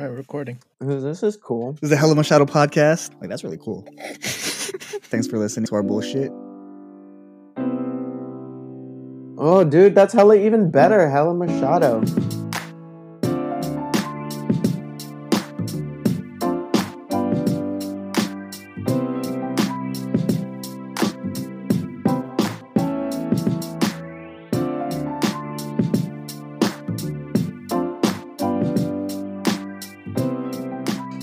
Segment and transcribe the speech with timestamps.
[0.00, 0.58] All right, we're recording.
[0.80, 1.72] This is cool.
[1.72, 3.10] This is the Hella Machado podcast.
[3.20, 3.86] Like that's really cool.
[4.00, 6.32] Thanks for listening to our bullshit.
[9.36, 11.10] Oh, dude, that's hella even better.
[11.10, 12.02] Hella Machado.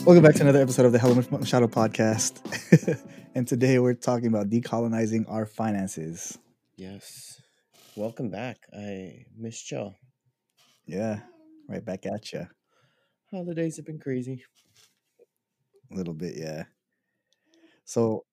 [0.08, 2.40] Welcome back to another episode of the Hella Machado podcast.
[3.36, 6.38] and today we're talking about decolonizing our finances.
[6.78, 7.42] Yes.
[7.98, 8.56] Welcome back.
[8.74, 9.96] I missed y'all.
[10.86, 11.20] Yeah,
[11.68, 12.48] right back at you.
[13.32, 14.46] Holidays have been crazy.
[15.92, 16.64] A little bit, yeah.
[17.84, 18.24] So,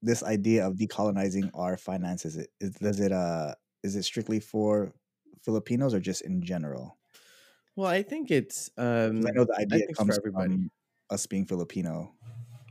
[0.00, 4.94] this idea of decolonizing our finances, it, is, does it uh is it strictly for
[5.42, 6.96] Filipinos or just in general?
[7.76, 10.54] Well, I think it's um I know the idea think it's for comes everybody.
[10.54, 10.70] from
[11.10, 12.14] us being Filipino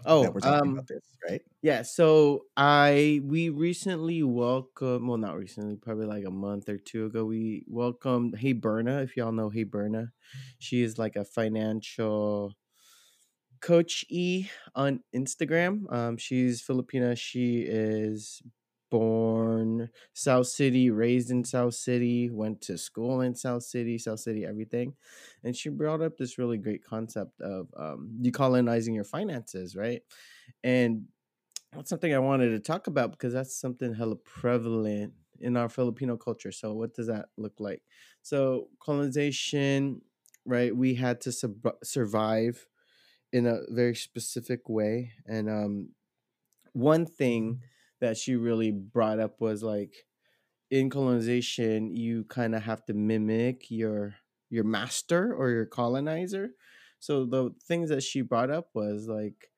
[0.06, 1.42] Oh, that we're talking um about this, right?
[1.62, 7.06] yeah, so I we recently welcomed well not recently, probably like a month or two
[7.08, 10.14] ago, we welcomed Hey Berna, if y'all know Hey Berna.
[10.60, 12.56] She is like a financial
[13.62, 15.92] coach E on Instagram.
[15.92, 17.18] Um, she's Filipina.
[17.18, 18.42] She is
[18.90, 24.46] born South City, raised in South City, went to school in South City, South City,
[24.46, 24.96] everything.
[25.44, 30.02] And she brought up this really great concept of um, decolonizing your finances, right?
[30.64, 31.08] And
[31.74, 36.18] that's something I wanted to talk about because that's something hella prevalent in our Filipino
[36.18, 36.52] culture.
[36.52, 37.84] So, what does that look like?
[38.22, 40.02] So, colonization,
[40.46, 40.76] right?
[40.76, 42.68] We had to sub- survive
[43.32, 45.14] in a very specific way.
[45.26, 45.90] And um,
[46.74, 47.64] one thing
[48.02, 50.06] that she really brought up was like
[50.72, 54.16] in colonization, you kind of have to mimic your
[54.50, 56.52] your master or your colonizer.
[57.00, 59.52] So the things that she brought up was like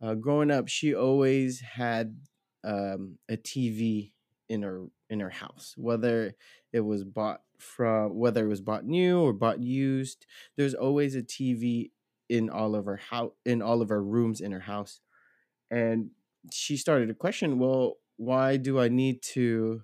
[0.00, 2.16] uh, growing up, she always had
[2.64, 4.12] um, a TV
[4.48, 6.34] in her in her house, whether
[6.72, 10.26] it was bought from whether it was bought new or bought used.
[10.56, 11.90] There's always a TV
[12.28, 15.00] in all of her house in all of her rooms in her house,
[15.70, 16.10] and
[16.52, 19.82] she started to question, well, why do I need to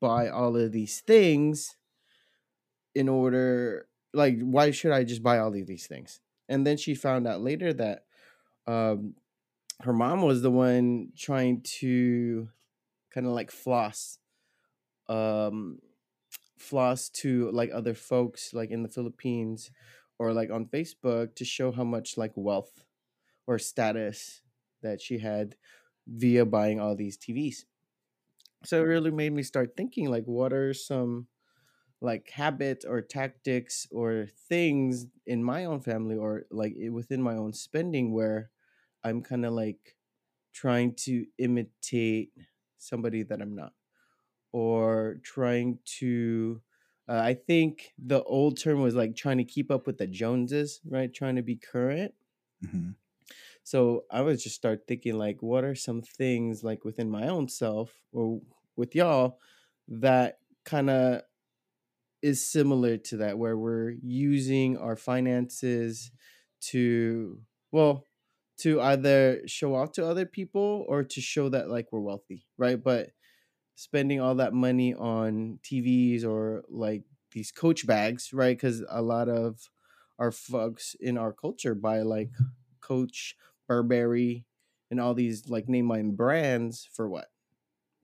[0.00, 1.76] buy all of these things
[2.94, 6.20] in order like why should I just buy all of these things?
[6.48, 8.04] And then she found out later that
[8.66, 9.14] um
[9.82, 12.48] her mom was the one trying to
[13.12, 14.18] kind of like floss
[15.08, 15.78] um
[16.58, 19.70] floss to like other folks like in the Philippines
[20.18, 22.84] or like on Facebook to show how much like wealth
[23.46, 24.42] or status
[24.82, 25.54] that she had
[26.08, 27.66] via buying all these TVs.
[28.64, 31.28] So it really made me start thinking like what are some
[32.00, 37.52] like habits or tactics or things in my own family or like within my own
[37.52, 38.50] spending where
[39.04, 39.96] I'm kind of like
[40.52, 42.32] trying to imitate
[42.78, 43.74] somebody that I'm not
[44.52, 46.62] or trying to
[47.08, 50.80] uh, I think the old term was like trying to keep up with the Joneses,
[50.84, 51.12] right?
[51.12, 52.14] Trying to be current.
[52.62, 52.90] hmm
[53.68, 57.50] So I was just start thinking like what are some things like within my own
[57.50, 58.40] self or
[58.76, 59.40] with y'all
[59.88, 61.20] that kind of
[62.22, 66.10] is similar to that where we're using our finances
[66.70, 68.04] to well
[68.60, 72.82] to either show off to other people or to show that like we're wealthy right?
[72.82, 73.10] But
[73.74, 77.02] spending all that money on tvs or like
[77.32, 78.56] these coach bags right?
[78.56, 79.68] Because a lot of
[80.18, 82.30] our folks in our culture buy like
[82.80, 83.34] coach
[83.68, 84.46] burberry
[84.90, 87.28] and all these like name my brands for what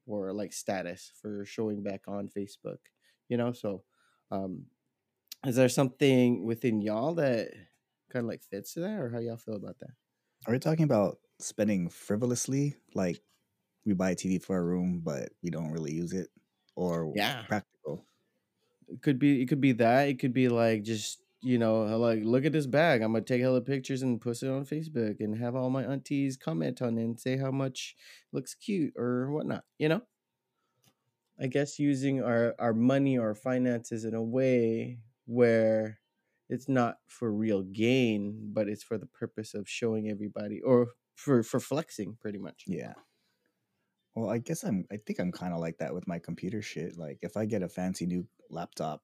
[0.07, 2.79] or like status for showing back on facebook
[3.29, 3.85] you know so
[4.31, 4.67] um,
[5.47, 7.51] is there something within y'all that
[8.11, 9.91] kind of like fits to that, or how y'all feel about that?
[10.47, 12.77] Are we talking about spending frivolously?
[12.95, 13.23] Like
[13.85, 16.31] we buy a TV for a room, but we don't really use it,
[16.77, 17.47] or Yeah.
[17.49, 18.07] practical?
[18.89, 20.09] It could be, it could be that.
[20.09, 23.03] It could be like just you know, uh, like look at this bag.
[23.03, 26.36] I'm gonna take hella pictures and post it on Facebook and have all my aunties
[26.36, 27.95] comment on it and say how much
[28.33, 29.65] looks cute or whatnot.
[29.78, 30.03] You know,
[31.39, 36.01] I guess using our our money or finances in a way where
[36.48, 41.42] it's not for real gain, but it's for the purpose of showing everybody or for
[41.42, 42.65] for flexing, pretty much.
[42.66, 42.95] Yeah.
[44.15, 44.86] Well, I guess I'm.
[44.92, 46.97] I think I'm kind of like that with my computer shit.
[46.97, 49.03] Like, if I get a fancy new laptop,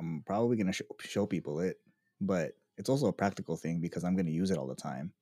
[0.00, 1.80] I'm probably gonna show, show people it,
[2.20, 5.14] but it's also a practical thing because I'm gonna use it all the time.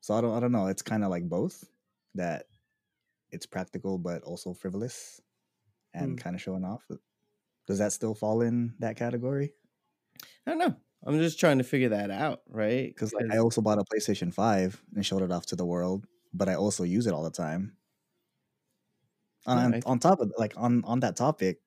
[0.00, 0.34] So I don't.
[0.34, 0.66] I don't know.
[0.66, 1.70] It's kind of like both.
[2.14, 2.46] That
[3.30, 5.20] it's practical but also frivolous,
[5.94, 6.18] and Hmm.
[6.18, 6.88] kind of showing off.
[7.66, 9.54] Does that still fall in that category?
[10.46, 10.76] I don't know.
[11.06, 12.94] I'm just trying to figure that out, right?
[12.94, 16.06] Because like I also bought a PlayStation Five and showed it off to the world,
[16.32, 17.76] but I also use it all the time.
[19.46, 21.62] On I- on top of like on on that topic,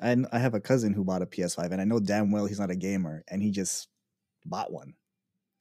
[0.00, 2.60] I I have a cousin who bought a PS5, and I know damn well he's
[2.60, 3.88] not a gamer, and he just
[4.46, 4.94] bought one,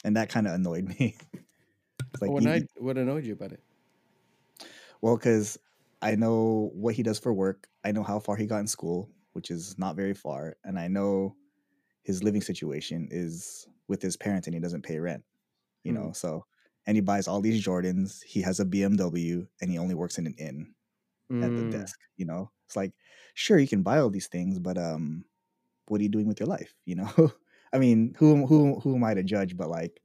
[0.05, 1.17] and that kind of annoyed me.
[2.21, 3.63] Like you- I what annoyed you about it?
[5.01, 5.57] Well, because
[6.01, 7.67] I know what he does for work.
[7.83, 10.57] I know how far he got in school, which is not very far.
[10.63, 11.35] And I know
[12.03, 15.25] his living situation is with his parents and he doesn't pay rent,
[15.83, 15.93] you Mm.
[15.93, 16.13] know?
[16.13, 16.45] So,
[16.87, 18.23] and he buys all these Jordans.
[18.23, 20.75] He has a BMW and he only works in an inn
[21.41, 22.51] at the Mm, desk, you know?
[22.69, 22.93] It's like,
[23.33, 25.25] sure, you can buy all these things, but um,
[25.87, 27.33] what are you doing with your life, you know?
[27.73, 29.57] I mean, who, who, who am I to judge?
[29.57, 30.01] But like,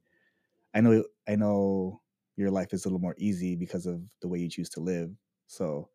[0.73, 2.01] I know, I know
[2.37, 5.15] your life is a little more easy because of the way you choose to live.
[5.47, 5.89] So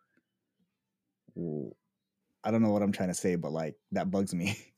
[2.44, 4.56] I don't know what I'm trying to say, but like that bugs me.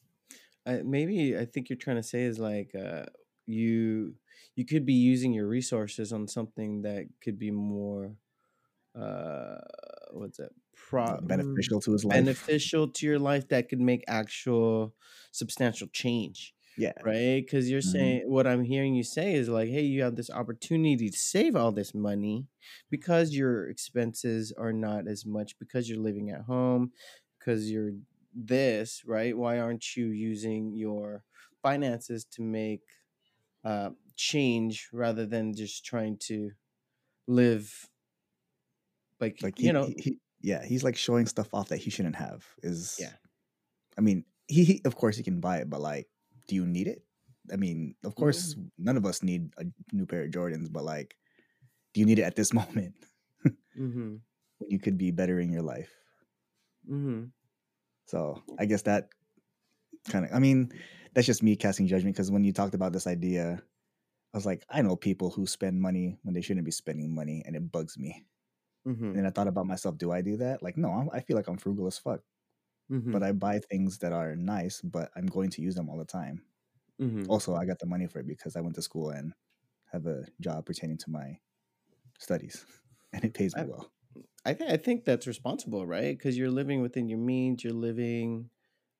[0.66, 3.06] I, maybe I think you're trying to say is like uh,
[3.46, 4.16] you
[4.54, 8.16] you could be using your resources on something that could be more
[8.94, 9.58] uh
[10.12, 10.52] what's it
[10.88, 12.48] pro mm, beneficial to his life.
[12.48, 14.94] beneficial to your life that could make actual
[15.32, 16.92] substantial change yeah.
[17.04, 17.82] right because you're Mhm.
[17.82, 21.56] saying what i'm hearing you say is like hey you have this opportunity to save
[21.56, 22.46] all this money
[22.90, 26.92] because your expenses are not as much because you're living at home
[27.38, 27.92] because you're
[28.34, 31.24] this right why aren't you using your
[31.62, 32.82] finances to make
[33.64, 36.52] uh, change rather than just trying to
[37.28, 37.90] live
[39.20, 42.16] like, Like you he, know he- yeah, he's like showing stuff off that he shouldn't
[42.16, 42.44] have.
[42.62, 43.12] Is Yeah.
[43.96, 46.08] I mean, he, he of course he can buy it, but like,
[46.48, 47.02] do you need it?
[47.52, 51.16] I mean, of course, none of us need a new pair of Jordans, but like,
[51.94, 52.94] do you need it at this moment
[53.46, 54.16] mm-hmm,
[54.58, 55.90] when you could be bettering your life?
[56.88, 57.24] mm-hmm.
[58.06, 59.08] So I guess that
[60.10, 60.72] kind of, I mean,
[61.14, 63.62] that's just me casting judgment because when you talked about this idea,
[64.34, 67.42] I was like, I know people who spend money when they shouldn't be spending money,
[67.44, 68.24] and it bugs me.
[68.86, 69.16] Mm-hmm.
[69.16, 70.62] And I thought about myself, do I do that?
[70.62, 72.20] Like, no, I'm, I feel like I'm frugal as fuck,
[72.90, 73.12] mm-hmm.
[73.12, 76.04] but I buy things that are nice, but I'm going to use them all the
[76.04, 76.42] time.
[77.00, 77.24] mm-hmm.
[77.28, 79.34] Also, I got the money for it because I went to school and
[79.92, 81.38] have a job pertaining to my
[82.18, 82.66] studies,
[83.12, 83.92] and it pays me I- well.
[84.44, 86.16] I think I think that's responsible, right?
[86.18, 88.50] Because you're living within your means, you're living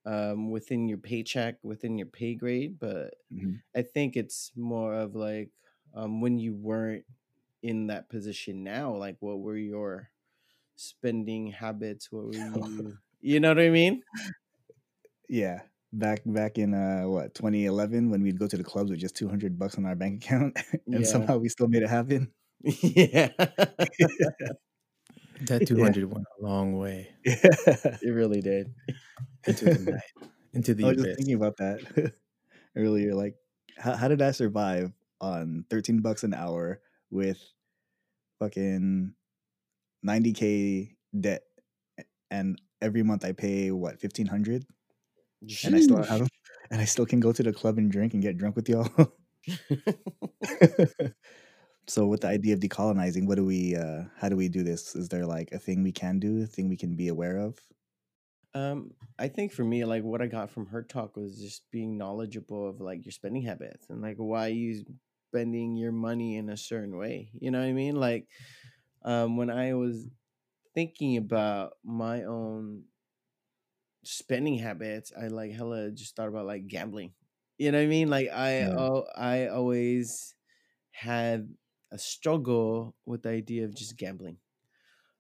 [0.06, 2.78] um, within your paycheck, within your pay grade.
[2.78, 3.62] But Mhm.
[3.76, 5.50] I think it's more of like
[5.94, 7.04] um, when you weren't
[7.62, 10.10] in that position now, like what were your
[10.76, 12.12] spending habits?
[12.12, 12.98] What were you?
[13.20, 14.02] You know what I mean?
[15.28, 15.62] Yeah,
[15.92, 19.58] back back in uh what 2011 when we'd go to the clubs with just 200
[19.58, 20.58] bucks on our bank account,
[20.92, 21.06] and Yeah.
[21.06, 22.32] somehow we still made it happen.
[22.62, 23.30] yeah,
[25.40, 27.14] That 200 went a long way
[28.00, 28.74] it really did.
[29.46, 32.14] into the night, into the I was just thinking about that
[32.76, 33.14] earlier.
[33.14, 33.36] Like,
[33.78, 36.80] how, how did I survive on 13 bucks an hour
[37.12, 37.38] with
[38.40, 39.14] fucking
[40.04, 41.42] 90k debt,
[42.30, 44.64] and every month I pay what 1500,
[45.64, 46.28] and I still have,
[46.70, 48.88] and I still can go to the club and drink and get drunk with y'all.
[51.86, 53.76] so, with the idea of decolonizing, what do we?
[53.76, 54.96] uh How do we do this?
[54.96, 56.42] Is there like a thing we can do?
[56.42, 57.58] A thing we can be aware of?
[58.54, 61.96] Um, I think for me, like what I got from her talk was just being
[61.96, 64.84] knowledgeable of like your spending habits and like why you
[65.32, 67.30] spending your money in a certain way.
[67.34, 67.96] You know what I mean?
[67.96, 68.28] Like,
[69.04, 70.10] um, when I was
[70.74, 72.84] thinking about my own
[74.04, 77.14] spending habits, I like hella just thought about like gambling.
[77.58, 78.10] You know what I mean?
[78.10, 78.76] Like I, Yeah.
[78.76, 80.34] oh, I always
[80.92, 81.54] had
[81.92, 84.38] a struggle with the idea of just gambling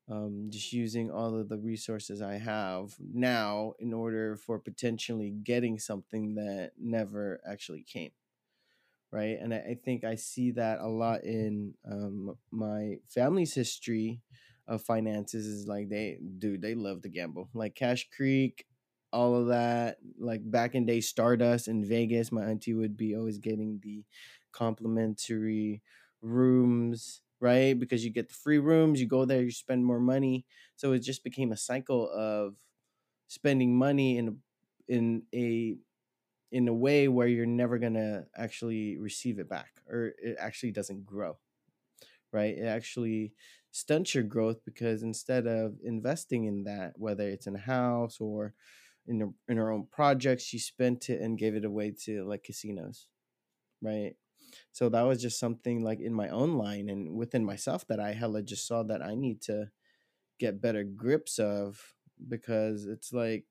[0.08, 5.78] um, just using all of the resources I have now in order for potentially getting
[5.78, 8.12] something that never actually came.
[9.12, 9.36] Right.
[9.38, 14.22] And I, think I see that a lot in um, my family's history
[14.66, 17.50] of finances is like they, dude, they love to gamble.
[17.52, 18.64] Like Cache Creek,
[19.12, 19.98] all of that.
[20.18, 24.02] Like back in day Stardust in Vegas, my auntie would be always getting the
[24.52, 25.82] complimentary
[26.22, 27.76] rooms right?
[27.76, 30.46] Because you get the free rooms, you go there, you spend more money.
[30.76, 32.54] So it just became a cycle of
[33.28, 34.38] spending money in
[34.88, 35.76] in a
[36.52, 41.06] in a way where you're never gonna actually receive it back, or it actually doesn't
[41.06, 41.38] grow,
[42.32, 42.56] right?
[42.56, 43.32] It actually
[43.70, 48.54] stunts your growth because instead of investing in that, whether it's in a house or
[49.06, 52.44] in your, in our own projects, she spent it and gave it away to like
[52.44, 53.08] casinos,
[53.82, 54.14] right?
[54.72, 58.12] So that was just something like in my own line and within myself that I
[58.12, 59.70] hella just saw that I need to
[60.38, 61.94] get better grips of
[62.28, 63.46] because it's like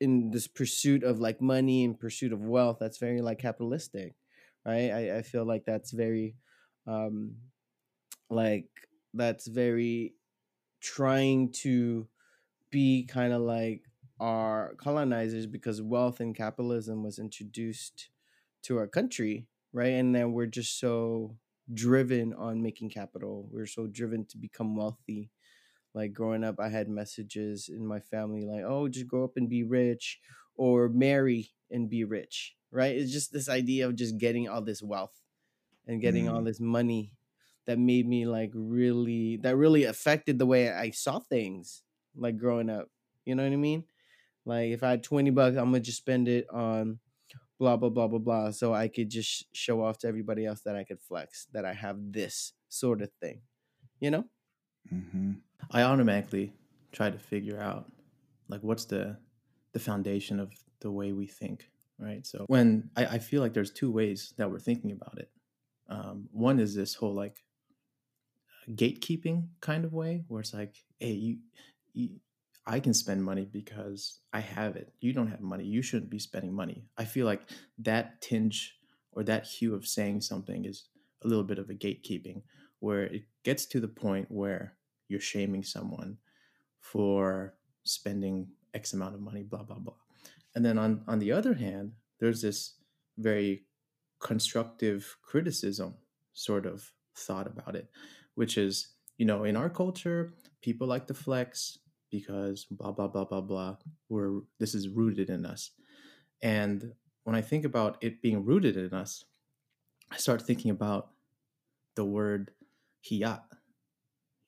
[0.00, 4.14] in this pursuit of like money and pursuit of wealth that's very like capitalistic
[4.66, 4.90] right?
[4.90, 6.36] I, I feel like that's very
[6.86, 7.36] um
[8.30, 8.68] like
[9.14, 10.14] that's very
[10.80, 12.08] trying to
[12.70, 13.84] be kind of like
[14.20, 18.10] our colonizers because wealth and capitalism was introduced
[18.62, 19.94] to our country right?
[19.94, 21.36] And then we're just so
[21.74, 23.48] driven on making capital.
[23.52, 25.30] We're so driven to become wealthy
[25.94, 29.48] like growing up i had messages in my family like oh just grow up and
[29.48, 30.20] be rich
[30.56, 32.96] or marry and be rich right?
[32.96, 35.22] It's just this idea of just getting all this wealth
[35.86, 36.44] and getting all Mm.
[36.44, 37.12] this money
[37.66, 41.84] that made me like really that really affected the way i saw things
[42.16, 42.88] like growing up
[43.24, 43.84] you know what i mean?
[44.44, 47.00] Like if i had 20 bucks i'm gonna just spend it on
[47.58, 50.76] blah blah blah blah blah so i could just show off to everybody else that
[50.76, 53.42] i could flex that i have this sort of thing
[54.00, 54.24] you know
[54.92, 55.32] Mm-hmm.
[55.70, 56.52] I automatically
[56.92, 57.90] try to figure out
[58.48, 59.18] like what's the
[59.72, 62.26] the foundation of the way we think, right?
[62.26, 65.30] So when I, I feel like there's two ways that we're thinking about it.
[65.90, 67.44] Um, one is this whole like
[68.70, 71.38] gatekeeping kind of way, where it's like, hey, you,
[71.92, 72.10] you,
[72.66, 74.92] I can spend money because I have it.
[75.00, 75.64] You don't have money.
[75.64, 76.84] You shouldn't be spending money.
[76.96, 77.42] I feel like
[77.78, 78.76] that tinge
[79.12, 80.88] or that hue of saying something is
[81.24, 82.42] a little bit of a gatekeeping,
[82.80, 84.74] where it gets to the point where
[85.08, 86.18] you're shaming someone
[86.80, 89.94] for spending X amount of money, blah, blah, blah.
[90.54, 92.74] And then on, on the other hand, there's this
[93.16, 93.64] very
[94.20, 95.94] constructive criticism
[96.32, 97.90] sort of thought about it,
[98.34, 101.78] which is, you know, in our culture, people like to flex
[102.10, 103.76] because blah, blah, blah, blah, blah.
[104.08, 105.70] We're, this is rooted in us.
[106.42, 106.92] And
[107.24, 109.24] when I think about it being rooted in us,
[110.10, 111.10] I start thinking about
[111.96, 112.52] the word
[113.04, 113.42] hiyat,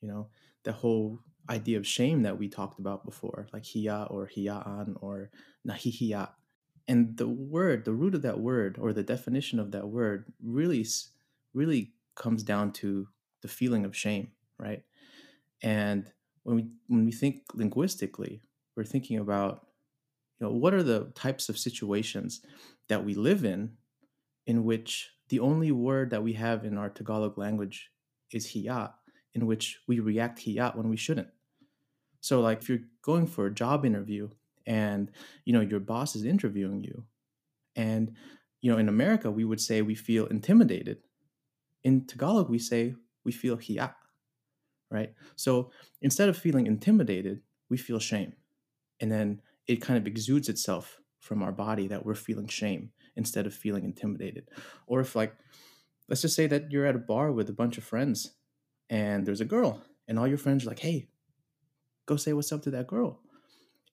[0.00, 0.28] you know,
[0.64, 5.30] the whole idea of shame that we talked about before, like hiya or hiyaan or
[5.66, 6.30] nahihiyat.
[6.88, 10.86] And the word, the root of that word or the definition of that word really,
[11.54, 13.08] really comes down to
[13.42, 14.82] the feeling of shame, right?
[15.62, 16.10] And
[16.42, 18.42] when we when we think linguistically,
[18.76, 19.66] we're thinking about,
[20.38, 22.40] you know, what are the types of situations
[22.88, 23.72] that we live in
[24.46, 27.90] in which the only word that we have in our Tagalog language
[28.32, 28.92] is hiyat,
[29.34, 31.28] in which we react hiyat when we shouldn't.
[32.20, 34.28] So like if you're going for a job interview
[34.66, 35.10] and
[35.44, 37.04] you know your boss is interviewing you
[37.76, 38.12] and
[38.60, 40.98] you know in America we would say we feel intimidated.
[41.82, 42.94] In Tagalog we say
[43.24, 43.94] we feel hiyat,
[44.90, 45.14] right?
[45.36, 45.70] So
[46.02, 48.34] instead of feeling intimidated, we feel shame.
[49.00, 53.46] And then it kind of exudes itself from our body that we're feeling shame instead
[53.46, 54.48] of feeling intimidated.
[54.86, 55.34] Or if like
[56.08, 58.34] let's just say that you're at a bar with a bunch of friends
[58.90, 61.08] and there's a girl and all your friends are like, "Hey,
[62.04, 63.22] go say what's up to that girl."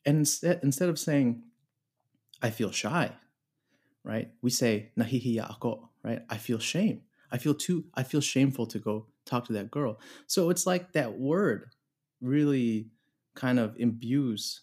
[0.06, 1.44] And instead instead of saying
[2.42, 3.16] I feel shy,
[4.04, 4.32] right?
[4.42, 6.24] We say nahihiya ako, right?
[6.30, 7.04] I feel shame.
[7.32, 10.00] I feel too I feel shameful to go talk to that girl.
[10.26, 11.72] So it's like that word
[12.22, 12.90] really
[13.36, 14.62] kind of imbues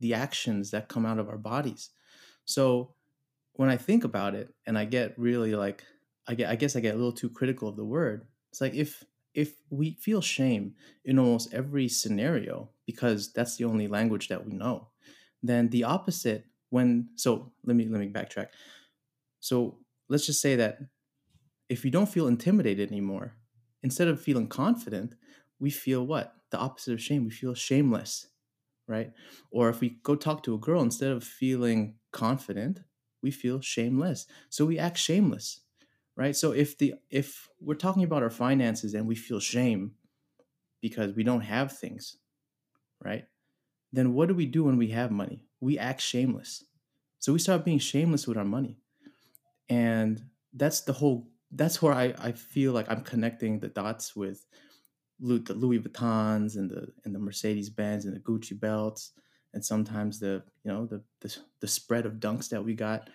[0.00, 1.90] the actions that come out of our bodies.
[2.44, 2.94] So
[3.54, 5.84] when I think about it and I get really like
[6.26, 8.26] I get I guess I get a little too critical of the word.
[8.50, 9.02] It's like if
[9.34, 10.74] if we feel shame
[11.04, 14.88] in almost every scenario because that's the only language that we know,
[15.42, 18.48] then the opposite when so let me let me backtrack.
[19.40, 20.78] So let's just say that
[21.68, 23.36] if we don't feel intimidated anymore,
[23.82, 25.14] instead of feeling confident,
[25.58, 26.34] we feel what?
[26.50, 27.24] The opposite of shame.
[27.24, 28.28] We feel shameless,
[28.88, 29.12] right?
[29.50, 32.80] Or if we go talk to a girl, instead of feeling confident,
[33.22, 34.26] we feel shameless.
[34.50, 35.60] So we act shameless,
[36.16, 36.36] right?
[36.36, 39.92] So if the if we're talking about our finances and we feel shame
[40.80, 42.18] because we don't have things,
[43.00, 43.26] right?
[43.92, 45.46] Then what do we do when we have money?
[45.60, 46.64] We act shameless.
[47.18, 48.78] So we start being shameless with our money.
[49.68, 54.46] And that's the whole that's where I, I feel like I'm connecting the dots with
[55.20, 59.12] the Louis Vuittons and the and the Mercedes Benz and the Gucci belts
[59.54, 63.08] and sometimes the you know the, the the spread of dunks that we got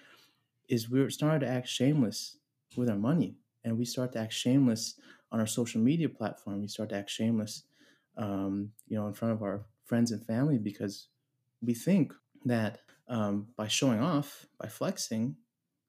[0.70, 2.37] is we're starting to act shameless
[2.76, 3.36] with our money.
[3.64, 5.00] And we start to act shameless
[5.32, 6.62] on our social media platform.
[6.62, 7.64] We start to act shameless
[8.18, 11.08] um, you know in front of our friends and family because
[11.62, 12.14] we think
[12.46, 15.36] that um, by showing off by flexing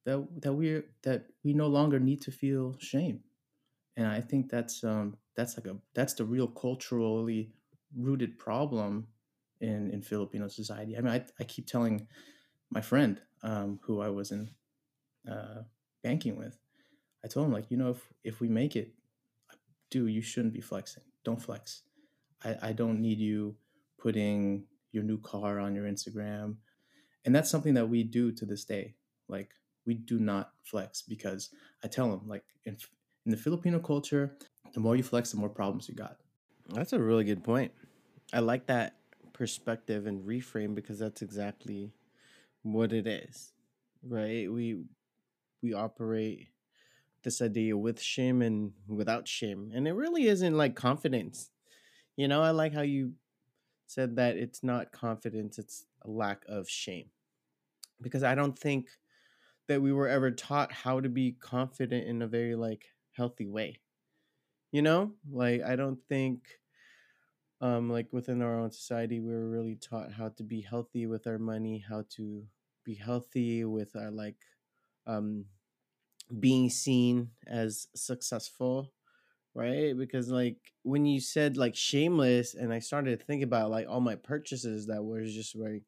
[0.04, 3.20] that that we that we no longer need to feel shame.
[3.96, 7.52] And i think that's um that's like a that's the real culturally
[7.96, 9.08] rooted problem
[9.60, 10.96] in in filipino society.
[10.96, 12.06] I mean i, I keep telling
[12.70, 14.50] my friend um who i was in
[15.30, 15.62] uh
[16.02, 16.58] banking with
[17.24, 18.92] i told him like you know if if we make it
[19.90, 21.82] dude you shouldn't be flexing don't flex
[22.44, 23.56] i i don't need you
[23.98, 26.56] putting your new car on your instagram
[27.28, 28.94] and that's something that we do to this day.
[29.28, 29.50] Like
[29.84, 31.50] we do not flex because
[31.84, 32.76] I tell them like in
[33.26, 34.34] in the Filipino culture,
[34.72, 36.16] the more you flex, the more problems you got.
[36.70, 37.72] That's a really good point.
[38.32, 38.96] I like that
[39.34, 41.92] perspective and reframe because that's exactly
[42.62, 43.52] what it is.
[44.02, 44.50] Right?
[44.50, 44.84] We
[45.62, 46.48] we operate
[47.28, 49.70] this idea with shame and without shame.
[49.74, 51.50] And it really isn't like confidence.
[52.16, 53.12] You know, I like how you
[53.86, 57.10] said that it's not confidence, it's a lack of shame.
[58.00, 58.88] Because I don't think
[59.66, 63.78] that we were ever taught how to be confident in a very like healthy way.
[64.72, 65.12] You know?
[65.30, 66.48] Like I don't think
[67.60, 71.26] um like within our own society we were really taught how to be healthy with
[71.26, 72.42] our money, how to
[72.84, 74.40] be healthy with our like
[75.06, 75.44] um
[76.40, 78.92] being seen as successful
[79.54, 79.96] right?
[79.96, 84.00] Because like when you said like shameless and i started to think about like all
[84.00, 85.82] my purchases that was just like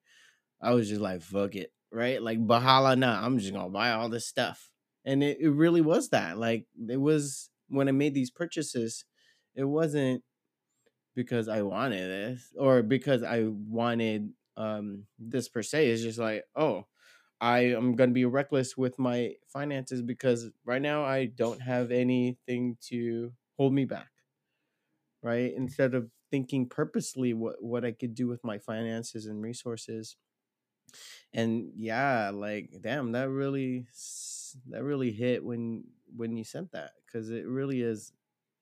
[0.60, 2.22] i was just like fuck it right?
[2.22, 4.70] Like bahala na i'm just gonna buy all this stuff.
[5.04, 9.04] And it, it really was that like it was when i made these purchases
[9.54, 10.22] it wasn't
[11.14, 16.44] because i wanted this or because i wanted um this per se it's just like
[16.56, 16.86] oh
[17.40, 21.90] I am going to be reckless with my finances because right now I don't have
[21.90, 24.10] anything to hold me back.
[25.22, 25.52] Right?
[25.54, 30.16] Instead of thinking purposely what what I could do with my finances and resources.
[31.32, 33.86] And yeah, like damn, that really
[34.68, 35.84] that really hit when
[36.16, 38.12] when you sent that cuz it really is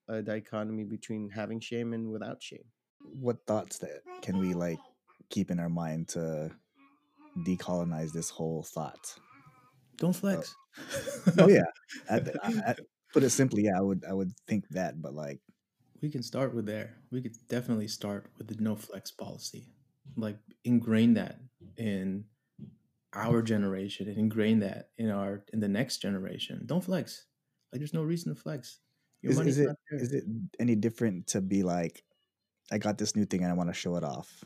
[0.07, 2.65] a dichotomy between having shame and without shame.
[2.99, 4.79] What thoughts that can we like
[5.29, 6.51] keep in our mind to
[7.43, 9.15] decolonize this whole thought.
[9.97, 10.55] Don't flex.
[11.37, 11.63] Oh yeah,
[12.09, 12.75] I, I, I,
[13.13, 15.39] put it simply, yeah, I would I would think that, but like
[16.01, 16.95] we can start with there.
[17.11, 19.67] We could definitely start with the no flex policy,
[20.15, 21.39] like ingrain that
[21.77, 22.25] in
[23.13, 26.63] our generation and ingrain that in our in the next generation.
[26.65, 27.25] Don't flex.
[27.71, 28.79] Like there's no reason to flex.
[29.21, 30.23] Your is, is it is it
[30.59, 32.03] any different to be like,
[32.71, 34.43] I got this new thing and I want to show it off?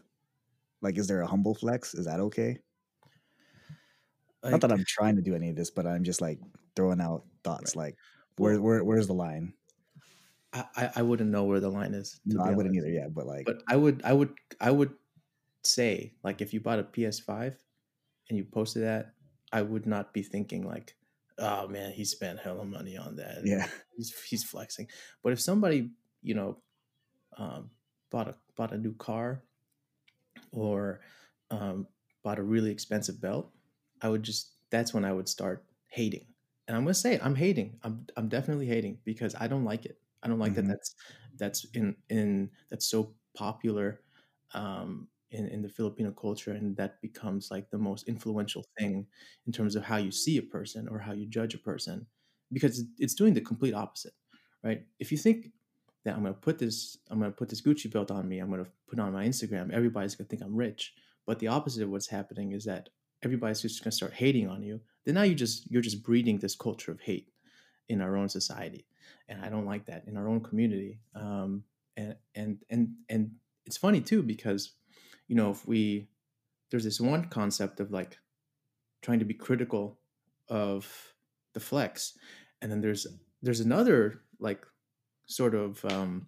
[0.82, 1.94] Like, is there a humble flex?
[1.94, 2.58] Is that okay?
[4.44, 6.40] Like, Not that I'm trying to do any of this, but I'm just like
[6.76, 7.76] throwing out thoughts.
[7.76, 7.86] Right.
[7.86, 7.96] Like,
[8.38, 9.54] where where where's the line?
[10.54, 12.20] I I wouldn't know where the line is.
[12.26, 12.90] No, I wouldn't either.
[12.90, 14.92] Yeah, but like, but I would I would I would
[15.64, 17.56] say like if you bought a PS5
[18.30, 19.14] and you posted that,
[19.52, 20.96] I would not be thinking like,
[21.40, 23.40] oh man, he spent hella money on that.
[23.46, 24.88] Yeah, he's he's flexing.
[25.24, 26.58] But if somebody you know
[27.38, 27.70] um,
[28.12, 29.42] bought a bought a new car
[30.52, 31.02] or
[31.50, 31.88] um,
[32.24, 33.52] bought a really expensive belt
[34.04, 36.28] I would just that's when I would start hating.
[36.68, 37.80] And I'm gonna say I'm hating.
[37.84, 39.98] I'm I'm definitely hating because I don't like it.
[40.22, 40.68] I don't like mm-hmm.
[40.68, 40.96] that that's
[41.38, 44.02] that's in in that's so popular
[44.54, 49.08] um, in in the Filipino culture, and that becomes like the most influential thing
[49.48, 52.06] in terms of how you see a person or how you judge a person,
[52.52, 54.14] because it's doing the complete opposite,
[54.64, 54.84] right?
[55.00, 55.52] If you think
[56.06, 58.68] that I'm gonna put this I'm gonna put this Gucci belt on me, I'm gonna
[58.88, 60.94] put on my Instagram, everybody's gonna think I'm rich.
[61.26, 62.90] But the opposite of what's happening is that
[63.24, 66.38] everybody's just going to start hating on you then now you just you're just breeding
[66.38, 67.30] this culture of hate
[67.90, 68.86] in our own society
[69.28, 71.64] and i don't like that in our own community um,
[71.98, 73.32] and and and and
[73.66, 74.74] it's funny too because
[75.28, 76.08] you know if we
[76.72, 78.18] there's this one concept of like
[79.02, 80.00] trying to be critical
[80.50, 81.14] of
[81.54, 82.18] the flex
[82.62, 83.06] and then there's
[83.42, 84.66] there's another like
[85.28, 86.28] sort of um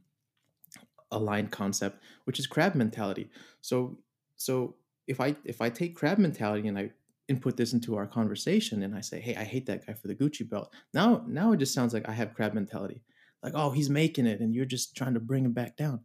[1.12, 3.30] aligned concept which is crab mentality.
[3.62, 3.98] So
[4.36, 4.76] so
[5.08, 6.92] if I if I take crab mentality and I
[7.28, 10.16] input this into our conversation and I say, hey, I hate that guy for the
[10.16, 10.74] Gucci belt.
[10.94, 13.02] Now now it just sounds like I have crab mentality.
[13.42, 16.02] Like, oh, he's making it and you're just trying to bring him back down.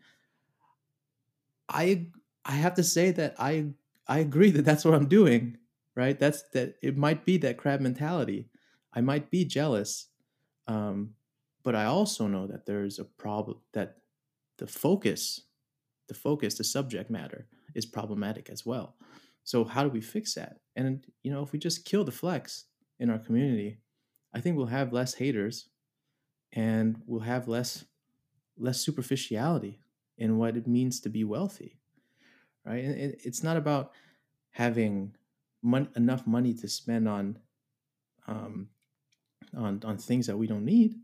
[1.69, 2.07] I
[2.45, 3.67] I have to say that I
[4.07, 5.59] I agree that that's what I'm doing,
[5.95, 6.19] right?
[6.19, 8.49] That's that it might be that crab mentality.
[8.93, 10.09] I might be jealous.
[10.67, 11.15] Um,
[11.63, 13.99] but I also know that there's a problem that
[14.57, 15.43] the focus,
[16.09, 18.97] the focus, the subject matter is problematic as well.
[19.45, 20.61] So how do we fix that?
[20.77, 22.67] And you know, if we just kill the flex
[22.99, 23.79] in our community,
[24.35, 25.69] I think we'll have less haters
[26.53, 27.85] and we'll have less
[28.59, 29.81] less superficiality
[30.19, 31.79] in what it means to be wealthy.
[32.65, 32.85] Right?
[32.85, 33.93] And it's not about
[34.51, 35.17] having
[35.63, 37.39] mon- enough money to spend on
[38.29, 38.69] um,
[39.57, 40.97] on on things that we don't need.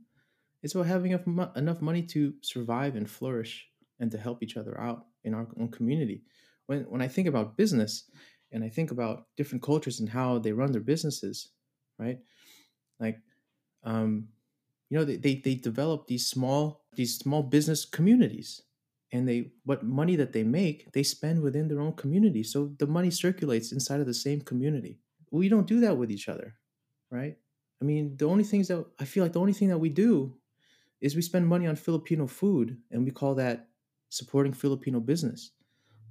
[0.62, 3.68] It's about having enough, enough money to survive and flourish
[4.00, 6.24] and to help each other out in our own community
[6.66, 8.10] when when I think about business
[8.52, 11.50] and I think about different cultures and how they run their businesses,
[11.98, 12.18] right?
[12.98, 13.18] Like,
[13.84, 14.28] um,
[14.90, 18.62] you know, they, they, they develop these small these small business communities,
[19.12, 22.42] and they what money that they make they spend within their own community.
[22.42, 25.00] So the money circulates inside of the same community.
[25.30, 26.56] We don't do that with each other
[27.10, 27.36] right?
[27.82, 30.36] I mean the only things that i feel like the only thing that we do
[31.00, 33.68] is we spend money on filipino food and we call that
[34.10, 35.52] supporting filipino business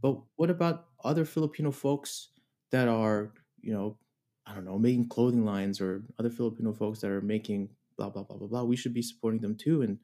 [0.05, 2.29] but what about other filipino folks
[2.71, 3.33] that are
[3.67, 3.97] you know
[4.45, 8.23] i don't know making clothing lines or other filipino folks that are making blah blah
[8.23, 9.97] blah blah blah we should be supporting them too and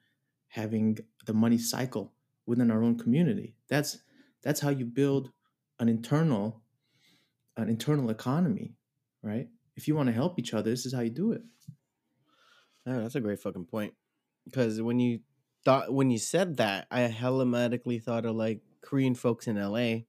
[0.52, 2.14] having the money cycle
[2.46, 3.56] within our own community.
[3.70, 4.00] That's
[4.44, 5.32] that's how you build
[5.80, 6.62] an internal
[7.58, 8.76] an internal economy,
[9.24, 9.48] right?
[9.76, 11.42] If you want to help each other, this is how you do it.
[12.86, 13.94] Yeah, that's a great fucking point.
[14.46, 15.22] Because when you
[15.64, 20.04] thought when you said that, I automatically thought of like Korean folks in LA,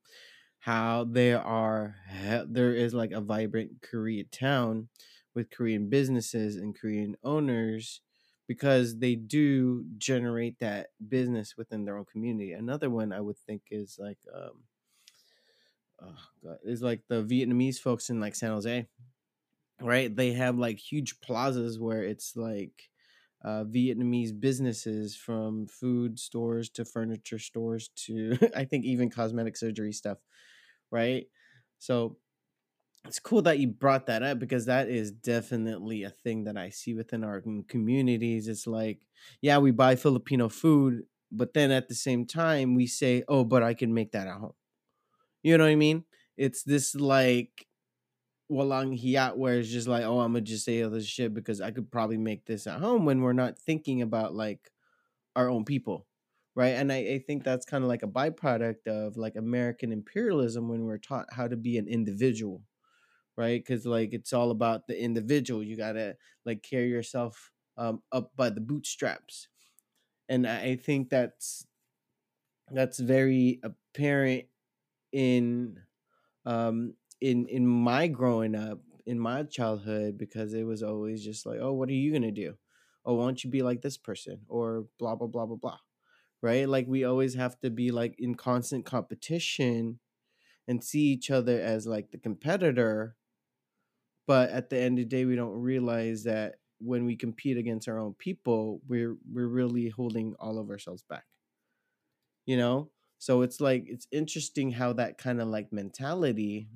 [0.60, 1.96] how there are
[2.46, 4.88] there is like a vibrant Korean town
[5.34, 8.00] with Korean businesses and Korean owners
[8.46, 12.52] because they do generate that business within their own community.
[12.52, 14.64] Another one I would think is like um
[16.00, 18.86] oh God, is like the Vietnamese folks in like San Jose.
[19.80, 20.14] Right?
[20.14, 22.90] They have like huge plazas where it's like
[23.44, 29.92] uh, Vietnamese businesses from food stores to furniture stores to I think even cosmetic surgery
[29.92, 30.18] stuff,
[30.90, 31.26] right?
[31.78, 32.18] So
[33.06, 36.70] it's cool that you brought that up because that is definitely a thing that I
[36.70, 38.48] see within our communities.
[38.48, 39.06] It's like,
[39.40, 43.62] yeah, we buy Filipino food, but then at the same time we say, "Oh, but
[43.62, 44.54] I can make that at home."
[45.42, 46.04] You know what I mean?
[46.36, 47.66] It's this like
[48.50, 51.60] walang hiya where it's just like, "Oh, I'm gonna just say all this shit because
[51.60, 54.72] I could probably make this at home," when we're not thinking about like
[55.36, 56.06] our own people
[56.54, 56.70] right?
[56.74, 60.84] And i, I think that's kind of like a byproduct of like american imperialism when
[60.84, 62.62] we're taught how to be an individual
[63.36, 63.60] right?
[63.60, 65.62] Because like it's all about the individual.
[65.62, 69.48] You gotta like carry yourself um, up by the bootstraps.
[70.28, 71.66] And I, I think that's
[72.70, 74.44] that's very apparent
[75.12, 75.82] in
[76.46, 81.60] um in in my growing up in my childhood because it was always just like
[81.60, 82.54] oh what are you gonna do?
[83.06, 84.42] Oh why don't you be like this person?
[84.48, 85.78] or blah blah blah blah blah
[86.42, 86.68] right?
[86.68, 90.00] Like we always have to be like in constant competition
[90.68, 93.16] and see each other as like the competitor
[94.26, 97.88] but at the end of the day we don't realize that when we compete against
[97.88, 101.24] our own people we're we're really holding all of ourselves back
[102.46, 102.90] you know?
[103.18, 106.68] So it's like it's interesting how that kind of like mentality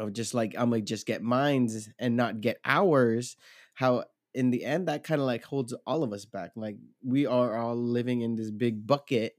[0.00, 3.36] of just like i'm gonna just get mines and not get ours
[3.74, 4.04] how
[4.34, 7.56] in the end that kind of like holds all of us back like we are
[7.56, 9.36] all living in this big bucket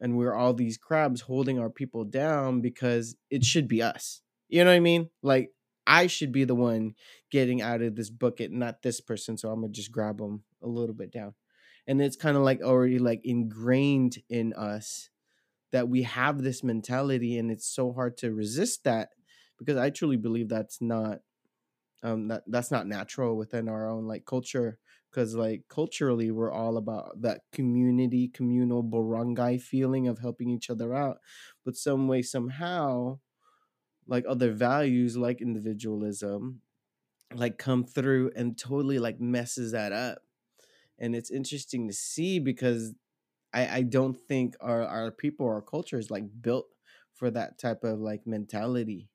[0.00, 4.62] and we're all these crabs holding our people down because it should be us you
[4.62, 5.52] know what i mean like
[5.86, 6.94] I should be the one
[7.30, 9.36] getting out of this bucket, not this person.
[9.36, 11.34] So I'm gonna just grab them a little bit down.
[11.86, 15.10] And it's kind of like already like ingrained in us
[15.72, 19.10] that we have this mentality and it's so hard to resist that
[19.64, 21.20] because I truly believe that's not
[22.02, 24.78] um that that's not natural within our own like culture
[25.10, 30.94] because like culturally we're all about that community communal barangay feeling of helping each other
[30.94, 31.18] out
[31.64, 33.18] but some way somehow
[34.06, 36.60] like other values like individualism
[37.34, 40.20] like come through and totally like messes that up
[40.98, 42.94] and it's interesting to see because
[43.54, 46.68] i i don't think our our people our culture is like built
[47.14, 49.10] for that type of like mentality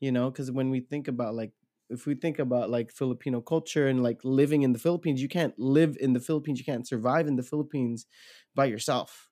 [0.00, 1.52] you know because when we think about like
[1.90, 5.58] if we think about like filipino culture and like living in the philippines you can't
[5.58, 8.06] live in the philippines you can't survive in the philippines
[8.54, 9.30] by yourself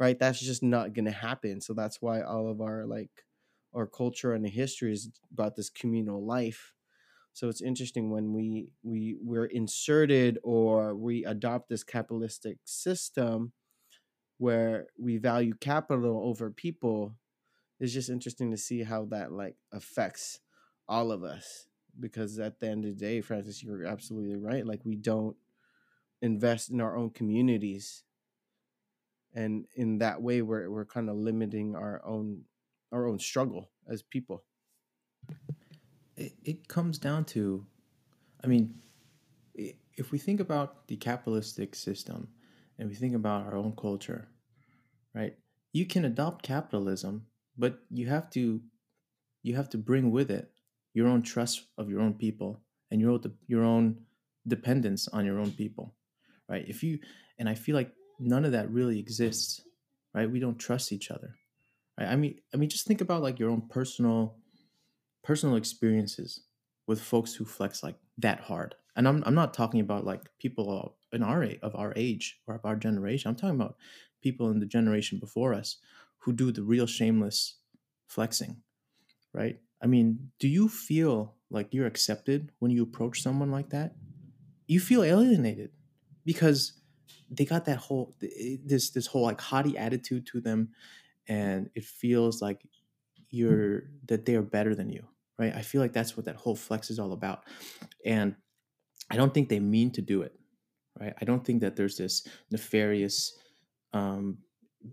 [0.00, 0.18] right?
[0.20, 1.60] That's just not gonna happen.
[1.60, 3.10] So that's why all of our like
[3.74, 6.72] our culture and the history is about this communal life.
[7.34, 13.52] So it's interesting when we we we're inserted or we adopt this capitalistic system
[14.38, 17.16] where we value capital over people
[17.80, 20.40] it's just interesting to see how that like affects
[20.88, 21.66] all of us
[22.00, 25.36] because at the end of the day francis you're absolutely right like we don't
[26.22, 28.04] invest in our own communities
[29.34, 32.42] and in that way we're, we're kind of limiting our own
[32.90, 34.44] our own struggle as people.
[36.16, 37.64] It, it comes down to
[38.42, 38.74] i mean
[39.54, 42.28] if we think about the capitalistic system
[42.78, 44.28] and we think about our own culture
[45.14, 45.36] right
[45.72, 47.26] you can adopt capitalism
[47.58, 48.60] but you have to
[49.42, 50.50] you have to bring with it
[50.94, 53.96] your own trust of your own people and your own, your own
[54.46, 55.94] dependence on your own people
[56.48, 56.98] right if you
[57.38, 59.60] and i feel like none of that really exists
[60.14, 61.34] right we don't trust each other
[61.98, 62.08] right?
[62.08, 64.36] I mean, I mean, just think about like your own personal,
[65.22, 66.40] personal experiences
[66.86, 68.74] with folks who flex like that hard.
[68.96, 72.64] And I'm I'm not talking about like people in our of our age or of
[72.64, 73.28] our generation.
[73.28, 73.76] I'm talking about
[74.22, 75.76] people in the generation before us
[76.18, 77.58] who do the real shameless
[78.06, 78.62] flexing,
[79.32, 79.58] right?
[79.82, 83.94] I mean, do you feel like you're accepted when you approach someone like that?
[84.66, 85.70] You feel alienated
[86.24, 86.78] because
[87.30, 90.70] they got that whole this this whole like haughty attitude to them
[91.28, 92.66] and it feels like
[93.30, 95.04] you're that they are better than you
[95.38, 97.44] right i feel like that's what that whole flex is all about
[98.04, 98.34] and
[99.10, 100.32] i don't think they mean to do it
[100.98, 103.38] right i don't think that there's this nefarious
[103.92, 104.38] um,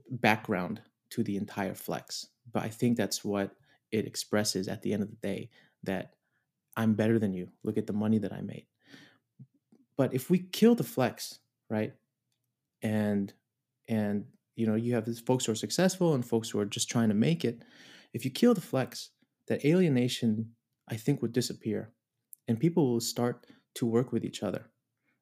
[0.09, 3.51] background to the entire flex but i think that's what
[3.91, 5.49] it expresses at the end of the day
[5.83, 6.13] that
[6.75, 7.49] i'm better than you.
[7.63, 8.65] Look at the money that i made.
[9.97, 11.39] But if we kill the flex
[11.69, 11.93] right
[12.81, 13.33] and
[13.87, 16.89] and you know you have these folks who are successful and folks who are just
[16.89, 17.63] trying to make it
[18.13, 19.09] if you kill the flex
[19.47, 20.51] that alienation
[20.89, 21.89] i think would disappear
[22.47, 24.69] and people will start to work with each other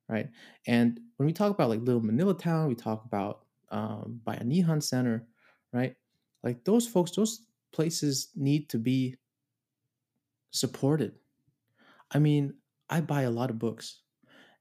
[0.10, 0.28] right?
[0.68, 5.26] And when we talk about like little manila town we talk about um, Bayanihan center
[5.74, 5.96] right
[6.44, 7.42] like those folks those
[7.74, 9.16] places need to be
[10.52, 11.14] supported
[12.12, 12.54] i mean
[12.90, 14.00] i buy a lot of books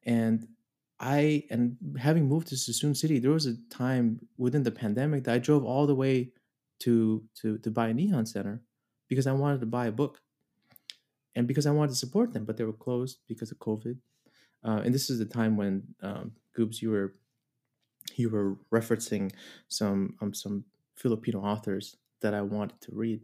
[0.04, 0.48] and
[1.02, 5.34] I and having moved to Suisun City, there was a time within the pandemic that
[5.34, 6.30] I drove all the way
[6.80, 8.62] to to to Bayanihan Center
[9.08, 10.20] because I wanted to buy a book
[11.34, 13.98] and because I wanted to support them, but they were closed because of COVID.
[14.64, 17.14] Uh, and this is the time when um, Goobs, you were
[18.14, 19.32] you were referencing
[19.66, 20.64] some um, some
[21.02, 23.20] Filipino authors that I wanted to read,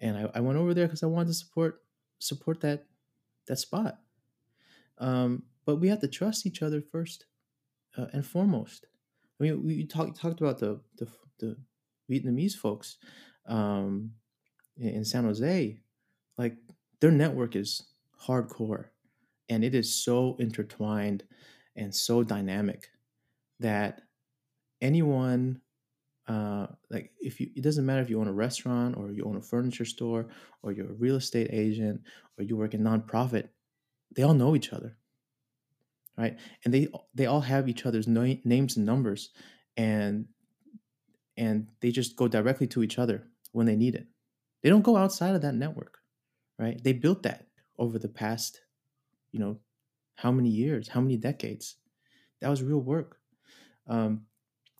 [0.00, 1.82] and I, I went over there because I wanted to support
[2.18, 2.86] support that
[3.46, 3.98] that spot.
[4.98, 7.26] Um, but we have to trust each other first
[7.96, 8.86] uh, and foremost.
[9.40, 11.56] I mean, we talked talked about the the, the
[12.10, 12.98] Vietnamese folks
[13.46, 14.12] um,
[14.76, 15.78] in, in San Jose,
[16.36, 16.56] like
[17.00, 17.82] their network is
[18.26, 18.86] hardcore,
[19.48, 21.24] and it is so intertwined
[21.76, 22.88] and so dynamic
[23.60, 24.02] that
[24.80, 25.60] anyone
[26.26, 29.36] uh, like if you it doesn't matter if you own a restaurant or you own
[29.36, 30.26] a furniture store
[30.62, 32.00] or you're a real estate agent
[32.38, 33.48] or you work in nonprofit
[34.16, 34.96] they all know each other
[36.16, 36.36] right?
[36.64, 39.30] And they they all have each other's no, names and numbers,
[39.76, 40.26] and
[41.36, 44.06] and they just go directly to each other when they need it.
[44.62, 45.98] They don't go outside of that network,
[46.58, 46.82] right?
[46.82, 47.46] They built that
[47.78, 48.60] over the past,
[49.32, 49.58] you know,
[50.14, 51.76] how many years, how many decades?
[52.40, 53.18] That was real work.
[53.88, 54.22] Um,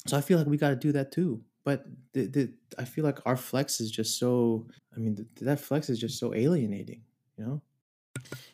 [0.07, 1.43] so I feel like we got to do that too.
[1.65, 4.67] But the, the, I feel like our flex is just so.
[4.95, 7.03] I mean, the, that flex is just so alienating,
[7.39, 7.63] you know.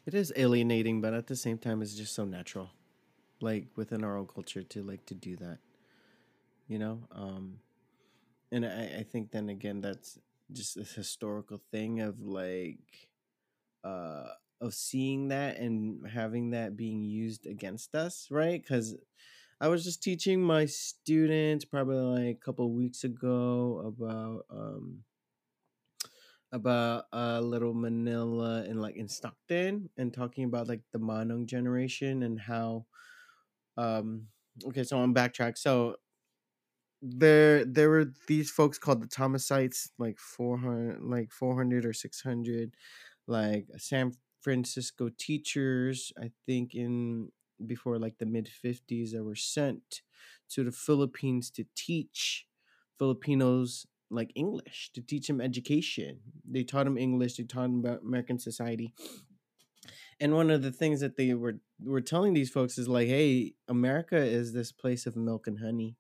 [0.07, 2.71] It is alienating, but at the same time, it's just so natural,
[3.41, 5.59] like within our own culture to like to do that,
[6.69, 7.01] you know.
[7.13, 7.59] Um,
[8.53, 10.19] and I, I think then again, that's
[10.53, 13.09] just a historical thing of like,
[13.85, 14.29] uh,
[14.61, 18.63] of seeing that and having that being used against us, right?
[18.63, 18.97] Because
[19.61, 25.05] I was just teaching my students probably like a couple weeks ago about um
[26.53, 32.23] about uh little Manila and like in Stockton and talking about like the Manong generation
[32.23, 32.87] and how
[33.77, 34.29] um
[34.67, 35.59] okay so on backtrack.
[35.59, 35.97] So
[37.03, 42.75] there there were these folks called the Thomasites like 400 like 400 or 600
[43.27, 47.33] like San Francisco teachers I think in
[47.67, 50.03] before like the mid 50s that were sent
[50.51, 52.47] to the Philippines to teach
[52.99, 56.21] Filipinos like English to teach them education.
[56.49, 57.37] They taught them English.
[57.37, 58.93] They taught them about American society.
[60.21, 63.55] And one of the things that they were were telling these folks is like, hey,
[63.69, 65.97] America is this place of milk and honey,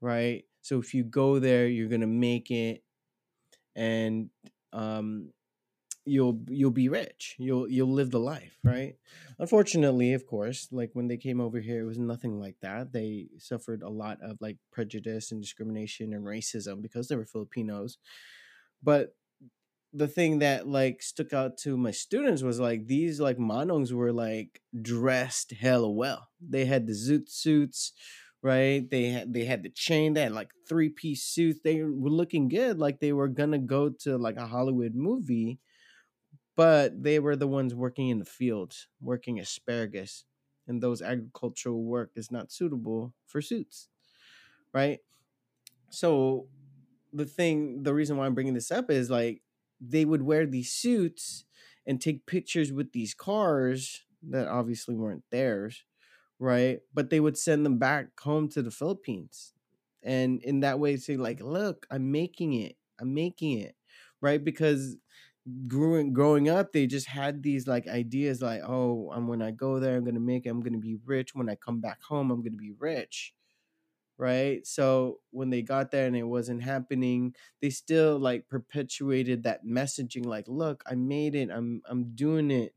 [0.00, 0.44] right?
[0.62, 2.84] So if you go there, you're gonna make it,
[3.74, 4.30] and
[4.72, 5.32] um,
[6.06, 7.34] you'll you'll be rich.
[7.38, 8.94] You'll you'll live the life, right?
[9.38, 12.92] Unfortunately, of course, like when they came over here, it was nothing like that.
[12.92, 17.98] They suffered a lot of like prejudice and discrimination and racism because they were Filipinos.
[18.82, 19.14] But
[19.92, 24.12] the thing that like stuck out to my students was like these like manongs were
[24.12, 26.28] like dressed hella well.
[26.40, 27.92] They had the zoot suits,
[28.42, 28.88] right?
[28.88, 30.14] They had they had the chain.
[30.14, 31.60] They had like three piece suits.
[31.64, 35.60] They were looking good, like they were gonna go to like a Hollywood movie
[36.56, 40.24] but they were the ones working in the fields, working asparagus,
[40.66, 43.88] and those agricultural work is not suitable for suits,
[44.72, 45.00] right?
[45.90, 46.48] So
[47.12, 49.42] the thing, the reason why I'm bringing this up is like
[49.80, 51.44] they would wear these suits
[51.86, 55.84] and take pictures with these cars that obviously weren't theirs,
[56.38, 56.80] right?
[56.94, 59.54] But they would send them back home to the Philippines.
[60.02, 62.76] And in that way, say, like, look, I'm making it.
[63.00, 63.74] I'm making it.
[64.20, 64.42] Right.
[64.42, 64.96] Because
[65.68, 69.78] growing growing up they just had these like ideas like oh i'm when i go
[69.78, 72.42] there i'm gonna make it i'm gonna be rich when i come back home i'm
[72.42, 73.32] gonna be rich
[74.18, 74.66] right?
[74.66, 80.24] So when they got there and it wasn't happening, they still like perpetuated that messaging
[80.26, 81.50] like, look, I made it.
[81.50, 82.74] I'm I'm doing it.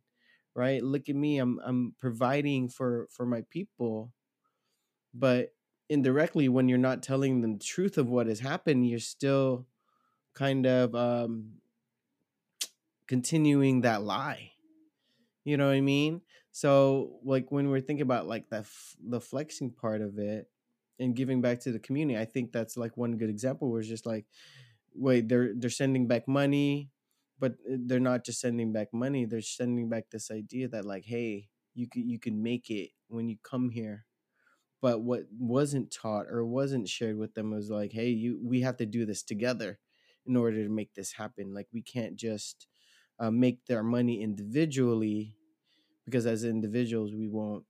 [0.56, 0.84] Right?
[0.84, 1.38] Look at me.
[1.40, 4.12] I'm I'm providing for for my people.
[5.14, 5.54] But
[5.90, 9.66] indirectly when you're not telling them the truth of what has happened, you're still
[10.36, 11.54] kind of um
[13.10, 14.52] continuing that lie.
[15.44, 16.22] You know what I mean?
[16.52, 20.48] So like when we're thinking about like the f- the flexing part of it
[21.00, 23.90] and giving back to the community, I think that's like one good example where it's
[23.90, 24.28] just like,
[24.94, 26.92] wait, they're they're sending back money,
[27.40, 29.26] but uh, they're not just sending back money.
[29.26, 33.28] They're sending back this idea that like, hey, you can you can make it when
[33.28, 34.06] you come here.
[34.82, 38.78] But what wasn't taught or wasn't shared with them was like, hey, you we have
[38.78, 39.80] to do this together
[40.28, 41.56] in order to make this happen.
[41.56, 42.68] Like we can't just
[43.20, 45.36] uh, make their money individually
[46.06, 47.66] because as individuals we won't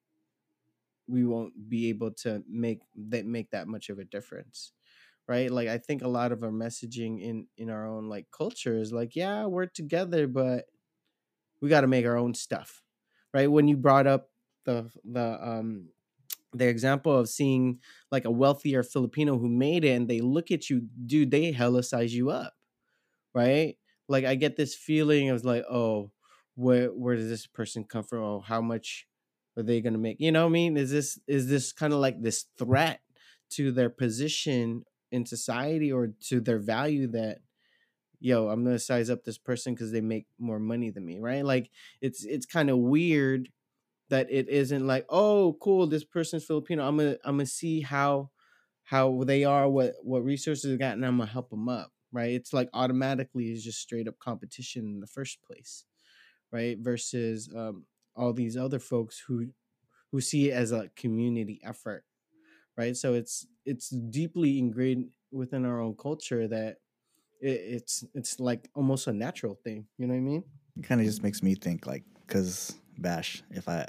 [1.07, 4.73] we won't be able to make that make that much of a difference
[5.29, 5.51] right?
[5.51, 8.91] Like i think a lot of our messaging in in our own like culture is
[8.93, 10.65] like yeah we're together but
[11.61, 12.83] we got to make our own stuff
[13.33, 13.51] right?
[13.51, 14.31] When you brought up
[14.65, 15.89] the the um
[16.53, 17.81] the example of seeing
[18.11, 21.83] like a wealthier filipino who made it and they look at you dude they hella
[21.83, 22.55] size you up
[23.35, 23.78] right
[24.09, 26.11] like i get this feeling of like oh
[26.59, 28.21] where where does this person come from?
[28.21, 29.07] Oh how much
[29.55, 30.19] are they to make?
[30.19, 30.77] You know what i mean?
[30.77, 32.99] Is this is this kind of like this threat
[33.51, 37.39] to their position in society or to their value that
[38.19, 41.45] yo i'm to size up this person because they make more money than me right?
[41.45, 43.49] Like it's it's kind of weird
[44.09, 48.29] that it isn't like oh cool this person's filipino i'm gonna i'm gonna see how
[48.83, 52.31] how they are what what resources they got and i'm gonna help them up right?
[52.31, 55.85] It's like automatically is just straight up competition in the first place
[56.51, 56.79] right?
[56.79, 59.47] Versus um, all these other folks who
[60.11, 62.03] who see it as a community effort
[62.79, 62.95] right?
[62.95, 66.77] So it's it's deeply ingrained within our own culture that
[67.41, 70.43] it, it's it's like almost a natural thing you know what i mean?
[70.77, 73.81] It kind of just makes me think like, because Bash, if I,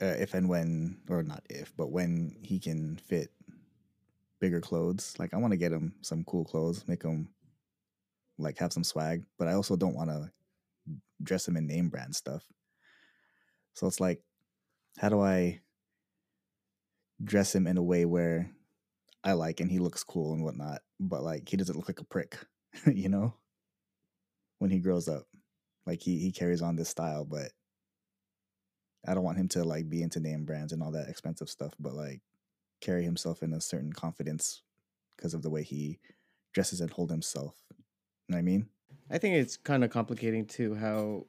[0.00, 3.30] uh, if and when, or not if, but when he can fit
[4.40, 7.28] bigger clothes, like I want to get him some cool clothes, make him
[8.38, 10.30] like have some swag, but I also don't want to
[11.22, 12.44] dress him in name brand stuff.
[13.74, 14.22] So it's like,
[14.98, 15.60] how do I
[17.22, 18.50] dress him in a way where
[19.24, 22.04] I like and he looks cool and whatnot, but like he doesn't look like a
[22.04, 22.38] prick,
[22.86, 23.34] you know?
[24.58, 25.24] When he grows up,
[25.86, 27.52] like he he carries on this style, but
[29.06, 31.74] I don't want him to like be into name brands and all that expensive stuff,
[31.78, 32.22] but like
[32.80, 34.62] carry himself in a certain confidence
[35.16, 35.98] because of the way he
[36.54, 37.54] dresses and hold himself.
[38.28, 38.66] You know what I mean?
[39.10, 41.26] I think it's kind of complicating too how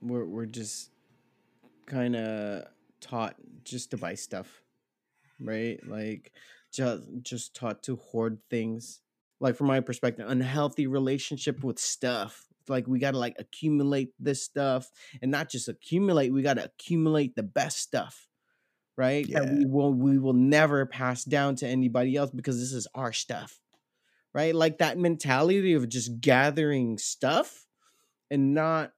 [0.00, 0.90] we're we're just
[1.86, 2.66] kind of
[3.00, 4.62] taught just to buy stuff,
[5.40, 5.80] right?
[5.86, 6.32] Like
[6.72, 9.00] just just taught to hoard things.
[9.40, 12.46] Like from my perspective, unhealthy relationship with stuff.
[12.68, 16.32] Like we gotta like accumulate this stuff, and not just accumulate.
[16.32, 18.28] We gotta accumulate the best stuff,
[18.96, 19.26] right?
[19.32, 23.12] That we will we will never pass down to anybody else because this is our
[23.12, 23.60] stuff
[24.36, 24.54] right?
[24.54, 27.66] Like that mentality of just gathering stuff
[28.30, 28.92] and not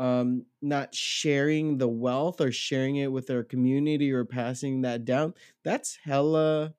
[0.00, 5.34] um not sharing the wealth or sharing it with our community or passing that down.
[5.62, 6.74] That's hella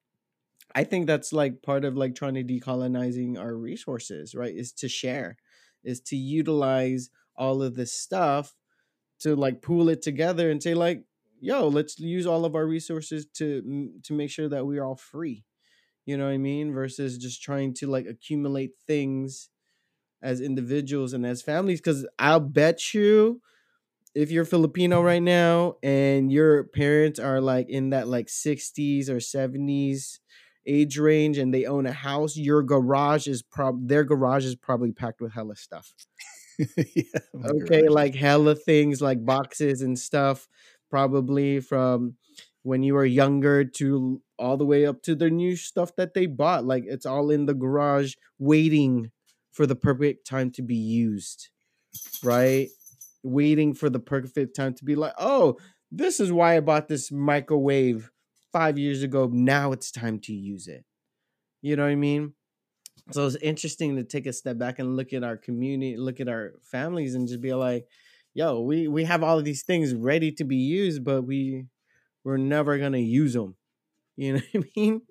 [0.75, 4.53] I think that's like part of like trying to decolonizing our resources, right?
[4.53, 5.37] Is to share,
[5.83, 8.55] is to utilize all of this stuff
[9.19, 11.03] to like pool it together and say like,
[11.39, 15.45] yo, let's use all of our resources to to make sure that we're all free
[16.05, 16.73] you know what I mean?
[16.73, 19.49] Versus just trying to like accumulate things
[20.21, 21.81] as individuals and as families.
[21.81, 23.41] Cause I'll bet you
[24.15, 29.17] if you're Filipino right now and your parents are like in that like 60s or
[29.17, 30.19] 70s
[30.65, 34.91] age range and they own a house, your garage is prob their garage is probably
[34.91, 35.93] packed with hella stuff.
[36.95, 37.03] yeah.
[37.43, 40.47] Okay, garage like hella things like boxes and stuff,
[40.89, 42.15] probably from
[42.63, 46.25] when you were younger to all the way up to the new stuff that they
[46.25, 46.65] bought.
[46.65, 49.11] Like it's all in the garage waiting
[49.51, 51.49] for the perfect time to be used,
[52.23, 52.69] right?
[53.21, 55.57] Waiting for the perfect time to be like, oh,
[55.91, 58.09] this is why I bought this microwave
[58.51, 59.29] five years ago.
[59.31, 60.83] Now it's time to use it.
[61.61, 62.33] You know what I mean?
[63.11, 66.29] So it's interesting to take a step back and look at our community, look at
[66.29, 67.87] our families, and just be like,
[68.33, 71.65] "Yo, we we have all of these things ready to be used, but we
[72.23, 73.55] we're never gonna use them."
[74.17, 75.01] You know what I mean?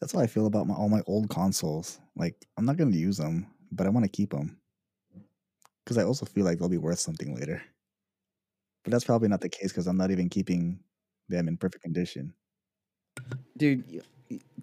[0.00, 2.00] That's how I feel about my all my old consoles.
[2.16, 4.60] Like I'm not gonna use them, but I want to keep them
[5.84, 7.62] because I also feel like they'll be worth something later.
[8.84, 10.82] But that's probably not the case because I'm not even keeping
[11.28, 12.34] them in perfect condition.
[13.56, 14.02] dude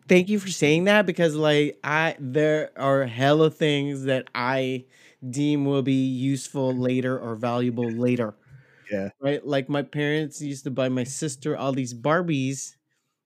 [0.07, 4.83] thank you for saying that because like i there are hella things that i
[5.29, 8.35] deem will be useful later or valuable later
[8.91, 9.09] Yeah.
[9.21, 12.75] right like my parents used to buy my sister all these barbies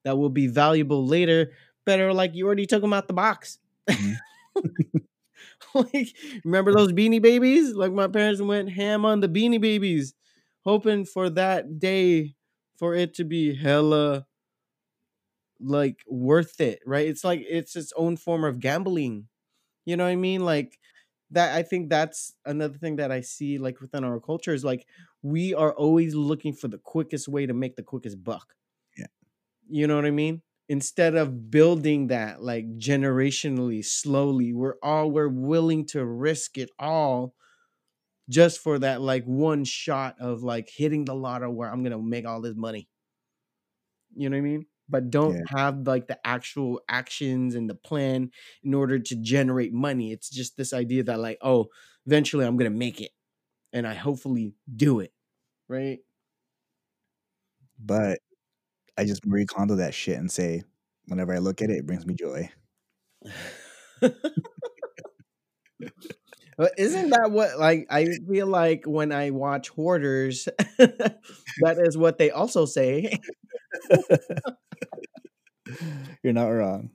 [0.04, 1.52] that will be valuable later
[1.86, 3.60] but are like you already took them out the box
[3.92, 4.22] Mhm.
[5.74, 10.14] like remember those beanie babies like my parents went ham on the beanie babies
[10.66, 12.34] hoping for that day
[12.78, 14.26] for it to be hella
[15.60, 17.08] like worth it, right?
[17.08, 19.28] It's like it's its own form of gambling.
[19.86, 20.46] You know what I mean?
[20.46, 20.80] Like
[21.32, 24.88] that I think that's another thing that I see like within our culture is like
[25.22, 28.54] we are always looking for the quickest way to make the quickest buck.
[28.98, 29.08] Yeah.
[29.70, 30.42] You know what I mean?
[30.70, 37.36] Instead of building that like generationally, slowly, we're all we're willing to risk it all
[38.30, 42.26] just for that like one shot of like hitting the lotto where I'm gonna make
[42.26, 42.90] all this money.
[44.16, 44.66] You know what I mean?
[44.90, 45.44] But don't Yeah.
[45.48, 48.32] have like the actual actions and the plan
[48.64, 50.12] in order to generate money.
[50.12, 51.68] It's just this idea that like, oh,
[52.06, 53.12] eventually I'm gonna make it,
[53.74, 55.14] and I hopefully do it,
[55.70, 56.00] right?
[57.80, 58.20] But
[58.98, 60.64] I just Marie Kondo that shit and say,
[61.08, 62.52] whenever I look at it, it brings me joy.
[66.58, 72.18] But isn't that what like I feel like when I watch hoarders, that is what
[72.18, 73.20] they also say.
[76.24, 76.92] You're not wrong.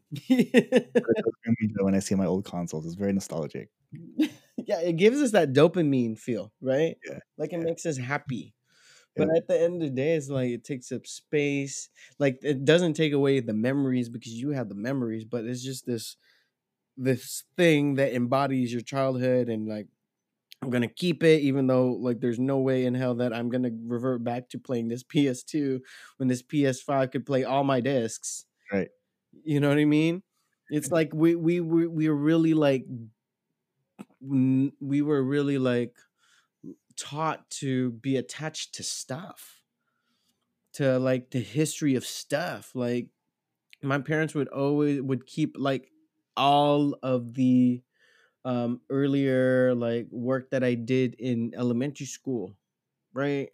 [0.94, 2.86] It does bring me joy when I see my old consoles.
[2.86, 3.70] It's very nostalgic.
[4.56, 6.96] yeah, it gives us that dopamine feel, right?
[7.04, 7.60] Yeah, Like it yeah.
[7.60, 8.54] makes us happy.
[9.16, 9.36] But Yeah.
[9.36, 11.88] at the end of the day, it's like it takes up space.
[12.18, 15.86] Like it doesn't take away the memories because you have the memories, but it's just
[15.86, 16.16] this
[16.96, 19.88] this thing that embodies your childhood and like
[20.62, 23.70] I'm gonna keep it, even though like there's no way in hell that I'm gonna
[23.84, 25.80] revert back to playing this PS2
[26.18, 28.46] when this PS5 could play all my discs.
[28.72, 28.90] Right.
[29.44, 30.22] You know what I mean?
[30.70, 32.86] It's like we we we we were really like
[34.20, 35.96] we were really like
[36.96, 39.62] taught to be attached to stuff,
[40.74, 42.74] to like the history of stuff.
[42.74, 43.08] Like
[43.82, 45.90] my parents would always would keep like
[46.36, 47.82] all of the
[48.44, 52.56] um earlier like work that I did in elementary school,
[53.14, 53.50] right?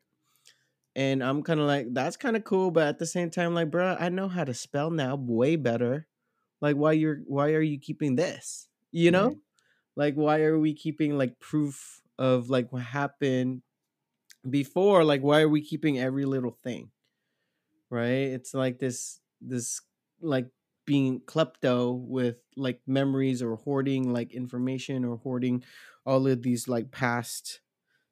[0.96, 3.70] And I'm kind of like, that's kind of cool, but at the same time, like,
[3.70, 6.08] bro, I know how to spell now way better.
[6.60, 8.68] Like, why you're why are you keeping this?
[8.90, 9.30] You know?
[9.30, 9.38] Right.
[9.96, 13.62] Like, why are we keeping like proof of like what happened
[14.48, 15.04] before?
[15.04, 16.92] Like, why are we keeping every little thing?
[17.90, 18.32] Right?
[18.36, 19.80] It's like this this
[20.20, 20.50] like
[20.88, 25.62] being klepto with like memories or hoarding like information or hoarding
[26.06, 27.60] all of these like past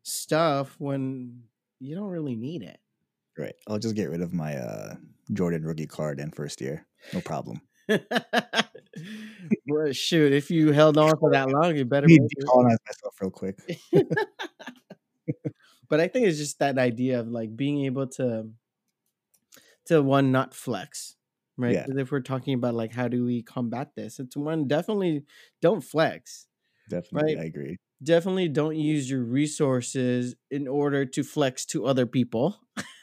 [0.03, 1.43] stuff when
[1.81, 2.79] you don't really need it.
[3.39, 3.55] Right.
[3.67, 4.97] I'll just get rid of my uh,
[5.33, 6.87] Jordan rookie card in first year.
[7.15, 7.63] No problem.
[7.89, 7.99] well,
[9.93, 12.45] shoot, if you held on for that long, you better Let me make it.
[12.45, 13.59] decolonize myself real quick.
[15.89, 18.49] But I think it's just that idea of like being able to
[19.87, 21.15] to one not flex,
[21.57, 21.75] right?
[21.75, 21.87] Yeah.
[21.89, 25.25] if we're talking about like how do we combat this, it's one definitely
[25.63, 26.47] don't flex.
[26.89, 27.43] Definitely, Right.
[27.43, 27.77] I agree.
[28.03, 32.61] Definitely don't use your resources in order to flex to other people.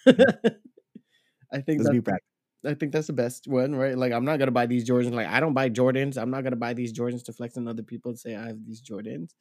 [0.07, 0.23] Mm.
[1.51, 2.27] I think Let's that's be practical.
[2.65, 3.97] I think that's the best one, right?
[3.97, 5.13] Like, I'm not gonna buy these Jordans.
[5.13, 6.17] Like, I don't buy Jordans.
[6.17, 8.65] I'm not gonna buy these Jordans to flex on other people and say I have
[8.65, 9.31] these Jordans,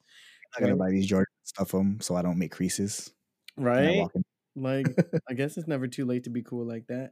[0.55, 3.11] I'm not gonna buy these Jordan stuff them so I don't make creases.
[3.57, 4.07] I Right?
[4.55, 4.87] Like,
[5.29, 7.11] I guess it's never too late to be cool like that.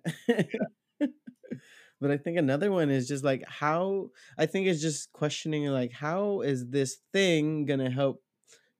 [2.01, 5.93] But I think another one is just like how I think it's just questioning like
[5.93, 8.23] how is this thing gonna help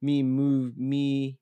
[0.02, 1.40] me move me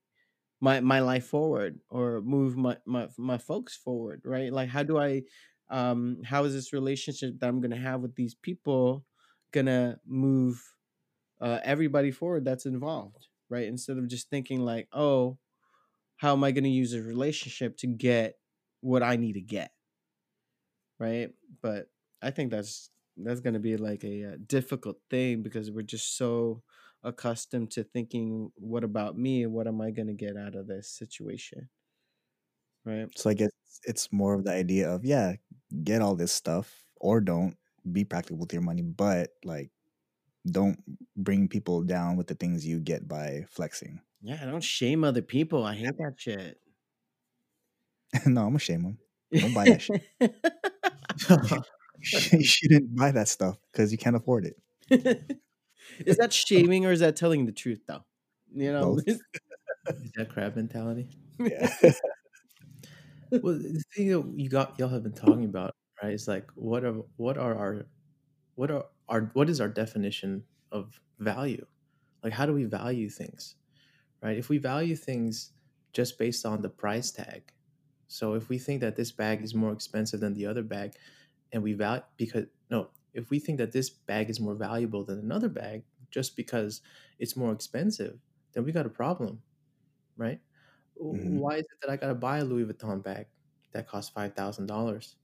[0.61, 4.51] my my life forward or move my my my folks forward, right?
[4.51, 5.23] Like how do I
[5.69, 9.05] um how is this relationship that I'm gonna have with these people
[9.51, 10.61] gonna move
[11.41, 13.67] uh everybody forward that's involved, right?
[13.67, 15.37] Instead of just thinking like, oh,
[16.17, 18.35] how am I gonna use a relationship to get
[18.81, 19.71] what I need to get,
[20.99, 21.31] right?
[21.61, 21.89] But
[22.21, 26.63] I think that's that's gonna be like a, uh difficult thing because we're just so
[27.03, 29.45] accustomed to thinking, what about me?
[29.45, 31.69] What am I gonna get out of this situation,
[32.85, 33.07] right?
[33.15, 33.51] So I guess
[33.85, 35.35] it's more of the idea of yeah,
[35.83, 37.57] get all this stuff or don't
[37.91, 39.71] be practical with your money, but like
[40.49, 40.79] don't
[41.15, 44.01] bring people down with the things you get by flexing.
[44.21, 45.63] Yeah, don't shame other people.
[45.63, 46.59] I hate that shit.
[48.25, 48.97] no, I'm gonna shame them.
[49.33, 50.01] Don't buy that shit.
[52.31, 54.57] you shouldn't buy that stuff because you can't afford it.
[56.05, 58.03] is that shaming or is that telling the truth though?
[58.53, 59.07] You know, Both.
[59.07, 59.21] Is
[60.15, 61.09] that crab mentality?
[61.39, 61.71] Yeah.
[63.31, 66.13] Well, the thing that you got y'all have been talking about right?
[66.13, 67.85] It's like what are what are our
[68.55, 71.65] what are our what is our definition of value?
[72.23, 73.55] Like how do we value things?
[74.21, 74.37] Right?
[74.37, 75.51] If we value things
[75.93, 77.51] just based on the price tag.
[78.09, 80.95] So if we think that this bag is more expensive than the other bag
[81.53, 85.19] and we value because no, if we think that this bag is more valuable than
[85.19, 86.81] another bag just because
[87.19, 88.19] it's more expensive,
[88.53, 89.43] then we got a problem,
[90.17, 90.41] right?
[91.11, 93.27] hmm Why is it that I got to buy a Louis Vuitton bag
[93.73, 95.17] that costs five thousand dollars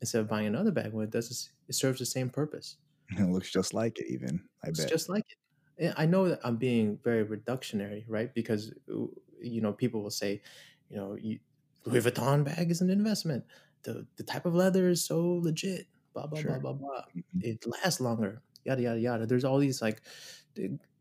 [0.00, 2.78] instead of buying another bag when it does it serves the same purpose?
[3.18, 4.48] It looks just like it, even.
[4.64, 4.92] I Looks bet.
[4.92, 5.38] just like it.
[5.78, 8.32] And I know that I'm being very reductionary, right?
[8.34, 10.42] Because you know people will say,
[10.88, 11.40] you know, you,
[11.86, 13.44] Louis Vuitton bag is an investment.
[13.82, 15.86] The the type of leather is so legit.
[16.12, 16.60] Blah blah blah Sure.
[16.60, 17.04] blah blah.
[17.16, 17.42] Mhm.
[17.44, 18.42] It lasts longer.
[18.64, 19.26] Yada yada yada.
[19.26, 20.02] There's all these like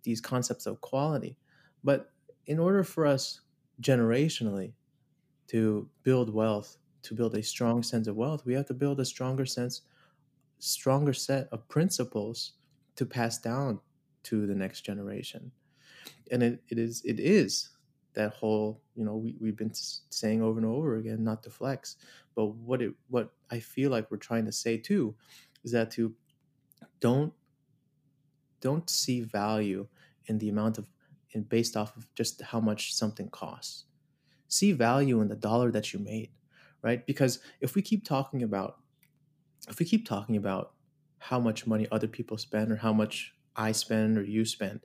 [0.04, 1.38] these concepts of quality,
[1.84, 2.14] but
[2.46, 3.42] in order for us
[3.82, 4.74] generationally
[5.48, 9.06] to build wealth, to build a strong sense of wealth, we have to build a
[9.06, 9.82] stronger sense,
[10.60, 12.54] stronger set of principles
[12.96, 13.80] to pass down
[14.24, 15.52] to the next generation.
[16.32, 17.70] And it, it is it is
[18.16, 21.98] that whole you know we, we've been saying over and over again not to flex
[22.36, 25.16] but what it what i feel like we're trying to say too
[25.64, 26.14] is that to
[27.00, 27.34] don't
[28.62, 29.88] don't see value
[30.28, 30.88] in the amount of
[31.32, 33.84] in based off of just how much something costs.
[34.48, 36.30] See value in the dollar that you made
[36.86, 37.06] right?
[37.08, 38.78] Because if we keep talking about
[39.68, 40.74] if we keep talking about
[41.18, 44.82] how much money other people spend or how much i spend or you spend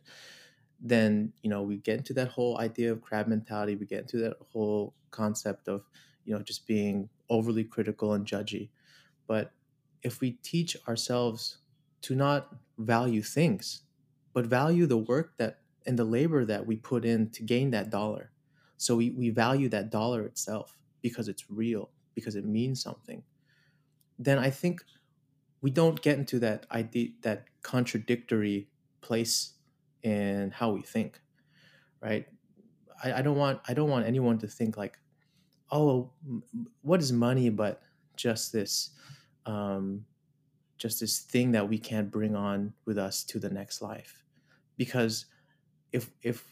[0.80, 4.18] then you know we get into that whole idea of crab mentality we get into
[4.18, 5.84] that whole concept of
[6.24, 8.70] you know just being overly critical and judgy.
[9.26, 9.52] But
[10.02, 11.58] if we teach ourselves
[12.02, 13.82] to not value things
[14.32, 17.90] but value the work that and the labor that we put in to gain that
[17.90, 18.30] dollar.
[18.76, 23.22] So we, we value that dollar itself because it's real because it means something.
[24.18, 24.82] Then i think
[25.62, 28.68] we don't get into that idea that contradictory
[29.00, 29.54] place
[30.02, 31.20] in how we think
[32.02, 32.26] right?
[33.02, 34.98] I, I don't want i don't want anyone to think like
[35.70, 36.10] oh
[36.82, 37.82] what is money but
[38.16, 38.90] just this
[39.46, 40.04] um
[40.80, 44.24] just this thing that we can't bring on with us to the next life?
[44.76, 45.26] Because
[45.92, 46.42] if if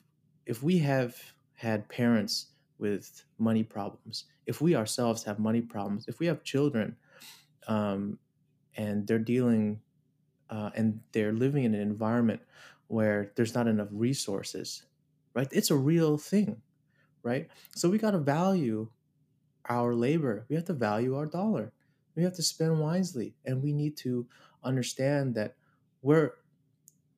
[0.46, 1.16] if we have
[1.54, 6.96] had parents with money problems if we ourselves have money problems if we have children
[7.66, 8.18] um,
[8.76, 9.80] and they're dealing
[10.50, 12.40] uh, and they're living in an environment
[12.88, 14.82] where there's not enough resources
[15.34, 15.48] right?
[15.52, 16.62] It's a real thing
[17.22, 17.48] right?
[17.74, 18.88] So we got to value
[19.68, 20.46] our labor.
[20.48, 21.72] We have to value our dollar.
[22.16, 24.26] We have to spend wisely and we need to
[24.64, 25.54] understand that
[26.02, 26.32] we're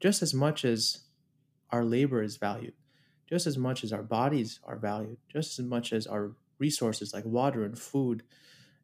[0.01, 1.01] just as much as
[1.71, 2.75] our labor is valued
[3.29, 7.25] just as much as our bodies are valued just as much as our resources like
[7.25, 8.23] water and food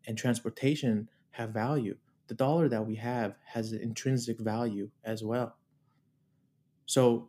[0.07, 1.97] and transportation have value
[2.29, 5.57] the dollar that we have has an intrinsic value as well
[6.87, 7.29] so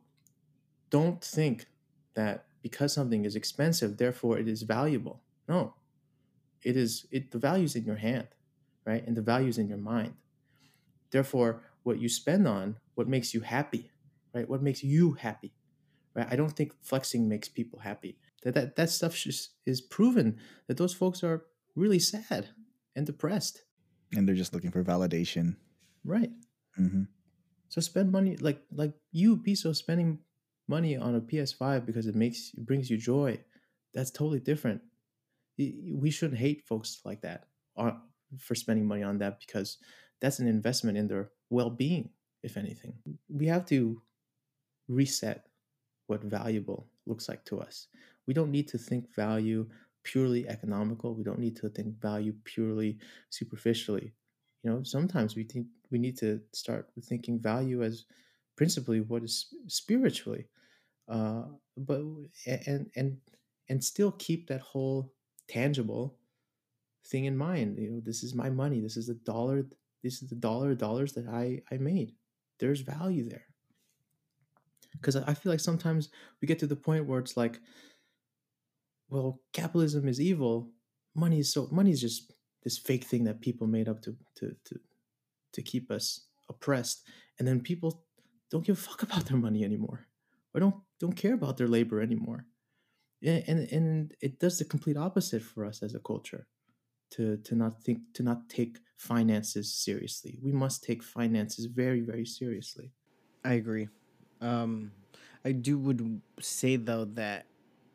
[0.90, 1.66] don't think
[2.14, 5.22] that because something is expensive therefore it is valuable.
[5.48, 5.74] No.
[6.64, 8.28] It is it the value is in your hand
[8.86, 9.06] right?
[9.06, 10.14] And the value is in your mind.
[11.12, 13.92] Therefore what you spend on what makes you happy
[14.34, 14.48] right?
[14.48, 15.54] What makes you happy
[16.14, 16.28] right?
[16.30, 18.18] I don't think flexing makes people happy.
[18.44, 20.38] That that, that stuff just is proven
[20.68, 21.46] that those folks are
[21.76, 22.50] really sad
[22.96, 23.64] and depressed.
[24.16, 25.56] And they're just looking for validation.
[26.06, 26.32] right.
[26.76, 27.04] Hmm
[27.70, 30.20] so spend money like like you be so spending
[30.68, 33.40] money on a ps5 because it makes it brings you joy.
[33.94, 34.82] That's totally different.
[35.58, 37.48] We shouldn't hate folks like that
[38.40, 39.78] for spending money on that because
[40.22, 42.10] that's an investment in their well-being
[42.44, 42.94] if anything.
[43.30, 44.02] We have to
[44.88, 45.48] reset
[46.08, 47.88] what valuable looks like to us.
[48.28, 49.68] We don't need to think value
[50.04, 51.16] purely economical.
[51.16, 53.00] We don't need to think value purely
[53.30, 54.14] superficially.
[54.64, 58.06] You know sometimes we think we need to start thinking value as
[58.56, 60.48] principally what is spiritually
[61.10, 61.44] uh
[61.78, 62.02] but
[62.46, 63.18] and and
[63.70, 65.14] and still keep that whole
[65.48, 66.18] tangible
[67.06, 69.66] thing in mind you know this is my money this is the dollar
[70.04, 72.14] this is the dollar dollars that i i made.
[72.60, 73.46] There's value there.
[74.94, 76.10] Because i feel like sometimes
[76.42, 77.60] we get to the point where it's like
[79.10, 80.72] well capitalism is evil.
[81.16, 82.32] Money is so money is just
[82.64, 84.80] this fake thing that people made up to to to
[85.58, 87.04] to keep us oppressed
[87.40, 88.04] and then people
[88.52, 90.08] don't give a fuck about their money anymore
[90.54, 92.46] or don't don't care about their labor anymore.
[93.24, 96.48] And and, and it does the complete opposite for us as a culture
[97.12, 100.38] to to not think to not take finances seriously.
[100.42, 102.92] We must take finances very very seriously.
[103.44, 103.90] I agree.
[104.42, 104.92] Um,
[105.44, 107.48] I do would say though that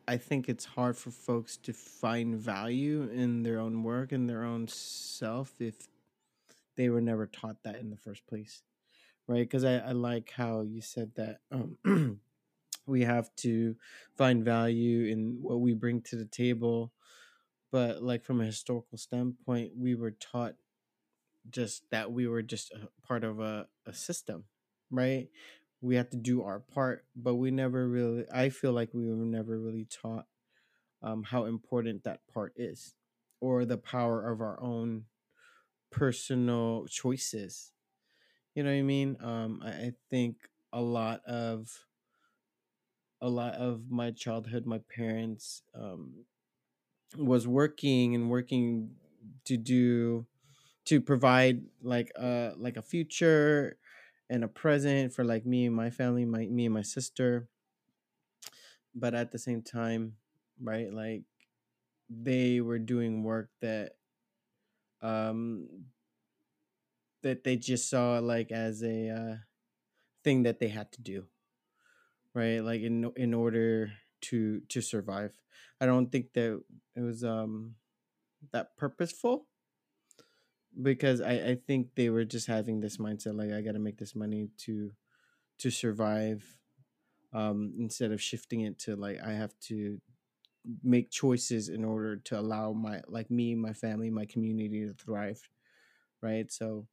[0.05, 4.43] I think it's hard for folks to find value in their own work and their
[4.43, 5.87] own self if
[6.75, 8.63] they were never taught that in the first place
[9.27, 9.41] right?
[9.47, 11.77] Because I, I like how you said that um,
[12.85, 13.75] we have to
[14.15, 16.91] find value in what we bring to the table
[17.71, 20.55] but like from a historical standpoint we were taught
[21.49, 24.45] just that we were just a part of a, a system
[24.91, 25.29] right?
[25.81, 29.15] We had to do our part but we never really i feel like we were
[29.15, 30.25] never really taught
[31.01, 32.95] um, how important that part is
[33.41, 35.05] or the power of our own
[35.93, 37.73] personal choices.
[38.55, 39.17] You know what i mean?
[39.21, 41.87] Um, I, I think a lot of
[43.21, 46.25] a lot of my childhood my parents um,
[47.17, 48.97] was working and working
[49.45, 50.27] to do
[50.85, 53.79] to provide like a like a future
[54.29, 57.49] and a present for like me and my family my me and my sister.
[58.95, 60.17] But at the same time
[60.61, 61.23] right like
[62.09, 63.97] they were doing work that
[65.03, 65.67] um
[67.23, 69.35] that they just saw like as a uh,
[70.23, 71.25] thing that they had to do
[72.33, 72.63] right?
[72.63, 73.91] Like in in order
[74.29, 75.31] to to survive.
[75.79, 76.61] I don't think that
[76.95, 77.75] it was um
[78.51, 79.47] that purposeful
[80.81, 84.15] because i i think they were just having this mindset like i gotta make this
[84.15, 84.91] money to
[85.59, 86.43] to survive
[87.33, 89.99] um instead of shifting it to like i have to
[90.83, 95.41] make choices in order to allow my like me my family my community to thrive
[96.21, 96.51] right?
[96.51, 96.87] So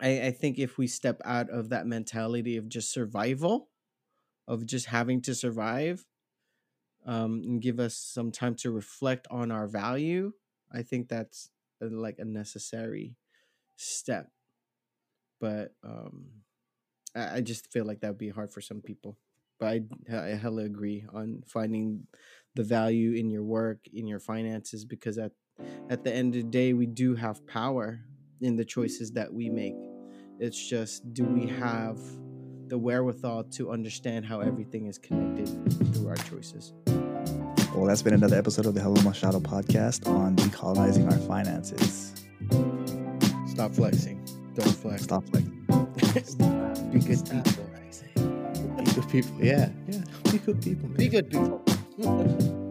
[0.00, 3.68] i i think if we step out of that mentality of just survival
[4.48, 6.04] of just having to survive
[7.06, 10.32] um and give us some time to reflect on our value
[10.72, 11.50] i think that's
[11.80, 13.16] a, like a necessary
[13.76, 14.30] step.
[15.40, 16.26] But um
[17.14, 19.18] I, I just feel like that would be hard for some people.
[19.58, 19.82] But I,
[20.16, 22.06] I hella agree on finding
[22.56, 25.30] the value in your work in your finances because at
[25.90, 28.00] at the end of the day we do have power
[28.40, 29.74] in the choices that we make
[30.40, 31.98] it's just do we have
[32.68, 35.46] the wherewithal to understand how everything is connected
[35.94, 36.72] through our choices
[37.74, 42.14] Well, that's been another episode of the Hello Machado podcast on decolonizing our finances.
[43.46, 45.52] stop flexing don't flex Stop flexing.
[46.92, 47.66] be good people
[48.76, 49.44] be good people.
[49.44, 50.00] Yeah, yeah.
[50.30, 50.96] Be good people, man.
[50.96, 51.62] be good people
[51.98, 52.56] Mm-hmm.